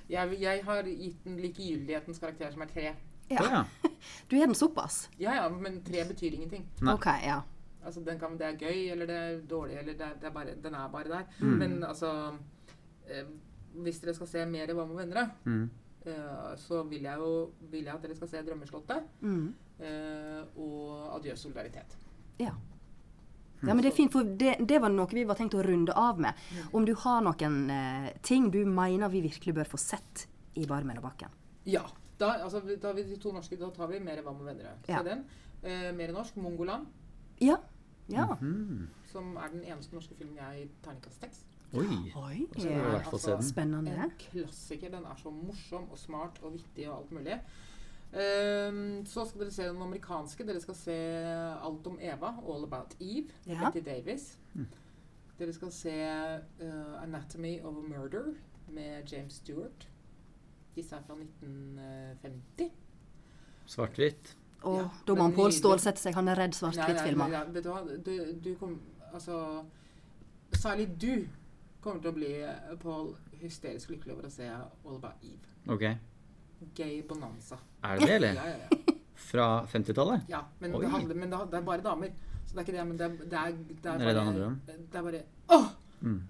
[0.09, 2.87] jeg, jeg har gitt den likegyldighetens karakter som er tre.
[3.29, 3.43] Ja.
[3.43, 3.65] Ja.
[4.31, 5.09] Du er den såpass?
[5.19, 6.65] Ja, ja, men tre betyr ingenting.
[6.81, 6.93] Nei.
[6.95, 7.41] OK, ja.
[7.87, 10.35] Altså, den kan, det er gøy, eller det er dårlig, eller det er, det er
[10.35, 11.25] bare, den er bare der.
[11.41, 11.57] Mm.
[11.61, 12.13] Men altså
[13.11, 13.27] eh,
[13.83, 15.67] Hvis dere skal se mer i Hva med venner, Mm.
[16.07, 19.55] Eh, så vil jeg jo vil jeg at dere skal se 'Drømmeslottet' Mm.
[19.81, 21.97] uh, og 'Adjø solidaritet'.
[22.39, 22.53] Ja.
[23.63, 25.93] Ja, men det er fint, for det, det var noe vi var tenkt å runde
[25.97, 26.35] av med.
[26.73, 30.97] Om du har noen uh, ting du mener vi virkelig bør få sett i Barmen
[30.99, 31.29] og Bakken.
[31.65, 31.83] Ja.
[32.19, 34.77] Da, altså, da vi to norske, da tar vi mer 'Hva med venner'.
[34.89, 35.03] Ja.
[35.03, 35.25] den.
[35.63, 36.87] Eh, mer norsk 'Mongoland',
[37.41, 37.57] Ja.
[38.09, 38.37] Ja.
[38.41, 38.89] Mm.
[39.07, 41.45] som er den eneste norske filmen jeg gir terningkast seks.
[41.73, 41.87] Oi.
[42.17, 42.47] Oi.
[42.57, 43.43] Så må vi i hvert fall se den.
[43.43, 43.95] Spennende.
[44.05, 44.91] En klassiker.
[44.91, 47.41] Den er så morsom og smart og vittig og alt mulig.
[48.17, 50.47] Um, så skal dere se den amerikanske.
[50.47, 50.97] Dere skal se
[51.67, 52.35] alt om Eva.
[52.47, 53.35] All About Eve.
[53.47, 53.65] Ja.
[53.71, 54.39] Betty Davis.
[55.39, 55.95] Dere skal se
[56.63, 58.33] uh, Anatomy of a Murder
[58.73, 59.89] med James Stewart.
[60.77, 62.71] Disse er fra 1950.
[63.67, 64.37] Svart-hvitt.
[64.63, 65.99] Og Ja, dommeren Pål nydelig.
[65.99, 66.15] seg.
[66.15, 67.29] Han er redd svart-hvitt-filmer.
[67.33, 67.83] Ja, vet du hva?
[68.07, 68.13] Du,
[68.45, 68.81] du kom
[69.13, 69.63] Altså
[70.53, 71.27] Særlig du
[71.87, 75.55] kommer til å bli, eh, Paul, hysterisk lykkelig over å se All About Eve.
[75.73, 75.87] Ok.
[76.77, 77.59] Gay bonanza.
[77.85, 78.35] Er det det, eller?
[78.43, 78.95] Ja, ja, ja.
[79.27, 80.27] Fra 50-tallet?
[80.29, 82.11] Ja, men, det, handler, men det, det er bare damer.
[82.47, 84.27] Så det er ikke det, men det, er- det er, det er Det bare er
[84.27, 84.59] det det om.
[84.67, 85.23] Det er bare
[85.57, 85.71] Åh!
[86.03, 86.21] Mm.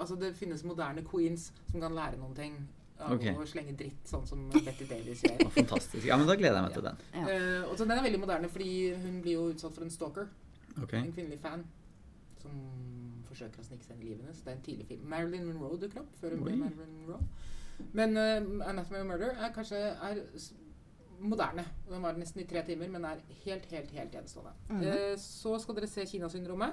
[0.00, 2.56] Altså, det finnes moderne queens som kan lære noen ting
[3.00, 3.26] av Ok.
[3.32, 5.38] å slenge dritt, sånn som Betty Davis gjør.
[5.46, 6.04] Oh, fantastisk.
[6.08, 7.00] Ja, men da gleder jeg meg til den.
[7.14, 7.24] Ja.
[7.30, 8.72] Uh, og så Den er veldig moderne, fordi
[9.06, 10.28] hun blir jo utsatt for en stalker.
[10.82, 10.94] Ok.
[11.00, 11.64] En kvinnelig fan
[12.42, 12.58] som
[13.30, 14.42] forsøker å snike seg inn i livet hennes.
[14.44, 15.06] Det er en tidlig film.
[15.10, 16.56] Marilyn Monroe dukker opp før hun Oi.
[16.64, 17.20] Marilyn Monroe.
[17.96, 20.22] Men uh, Anatomy of Murder er kanskje er
[21.20, 21.64] moderne.
[21.88, 24.52] Den var nesten i tre timer, men er helt, helt, helt enestående.
[24.68, 25.12] -hmm.
[25.12, 26.72] uh, så skal dere se Kinasyndromet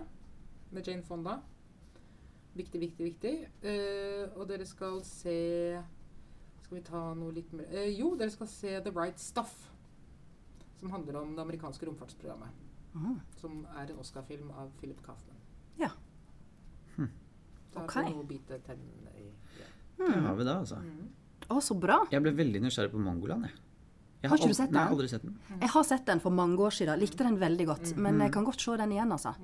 [0.72, 1.40] med Jane Fonda.
[2.54, 3.34] Viktig, viktig, viktig.
[3.64, 5.84] Uh, og dere skal se
[6.62, 9.72] Skal vi ta noe litt mer eh, Jo, dere skal se The Right Stuff.
[10.80, 12.50] Som handler om det amerikanske romfartsprogrammet.
[13.38, 15.38] Som er en Oscar-film av Philip Kaufman.
[15.80, 15.90] Ja.
[16.98, 17.94] Da Ok.
[17.94, 19.30] får noe å bite tennene i.
[19.60, 20.06] Ja.
[20.08, 20.82] Det har vi da, altså.
[21.48, 22.00] Å, så bra.
[22.12, 23.54] Jeg ble veldig nysgjerrig på Mongoland, jeg.
[24.24, 24.80] jeg Har ikke du sett den?
[24.82, 25.36] Nei, aldri sett den.
[25.62, 27.00] Jeg har sett den for mange år siden.
[27.00, 27.92] Likte den veldig godt.
[27.98, 29.36] Men jeg kan godt se den igjen, altså.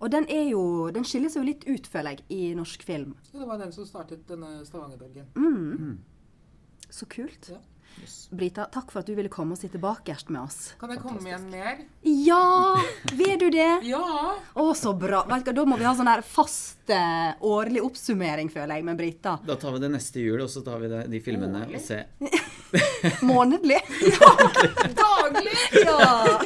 [0.00, 0.62] Og den er jo
[0.94, 3.16] Den skiller seg jo litt ut, føler jeg, i norsk film.
[3.32, 5.26] Ja, det var den som startet denne Stavanger-bølgen.
[5.34, 5.98] Mm.
[6.90, 7.50] Så kult.
[7.50, 7.58] Ja.
[8.30, 10.58] Brita, takk for at du ville komme og sitte bakerst med oss.
[10.78, 11.80] Kan jeg komme igjen mer?
[12.06, 12.76] Ja!
[13.18, 13.80] Vil du det?
[13.88, 14.36] Ja!
[14.54, 15.24] Å, så bra.
[15.26, 19.00] Vet du Da må vi ha sånn her fast eh, årlig oppsummering, føler jeg, med
[19.00, 19.34] Brita.
[19.46, 21.80] Da tar vi det neste jul, og så tar vi det, de filmene Årlig?
[21.80, 23.80] og ser Månedlig.
[25.02, 25.56] Daglig!
[25.82, 26.44] ja.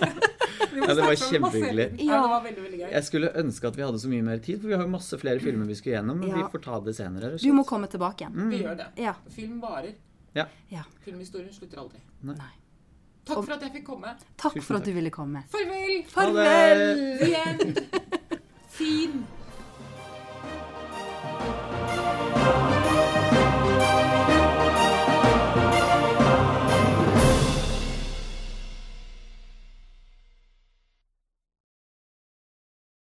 [0.74, 1.84] Ja, det var kjempehyggelig.
[2.02, 2.88] Ja, det var veldig, veldig gøy.
[2.96, 5.18] Jeg skulle ønske at vi hadde så mye mer tid, for vi har jo masse
[5.20, 6.18] flere filmer vi skulle gjennom.
[6.20, 6.40] Men Ja.
[6.40, 7.30] vi får ta det senere.
[7.38, 8.48] Du må komme tilbake igjen.
[8.50, 8.88] Vi gjør det.
[9.04, 9.14] Ja.
[9.36, 9.92] Film varer.
[10.34, 10.48] Ja.
[10.68, 10.82] ja.
[11.04, 12.00] Filmhistorien slutter aldri.
[12.26, 12.36] Nei.
[12.38, 12.52] Nei.
[13.24, 14.16] Takk for at jeg fikk komme.
[14.36, 15.44] Takk for at du ville komme.
[15.52, 16.02] Farvel!
[16.12, 16.84] Farvel!
[17.22, 17.78] Farvel.
[18.74, 19.22] Fin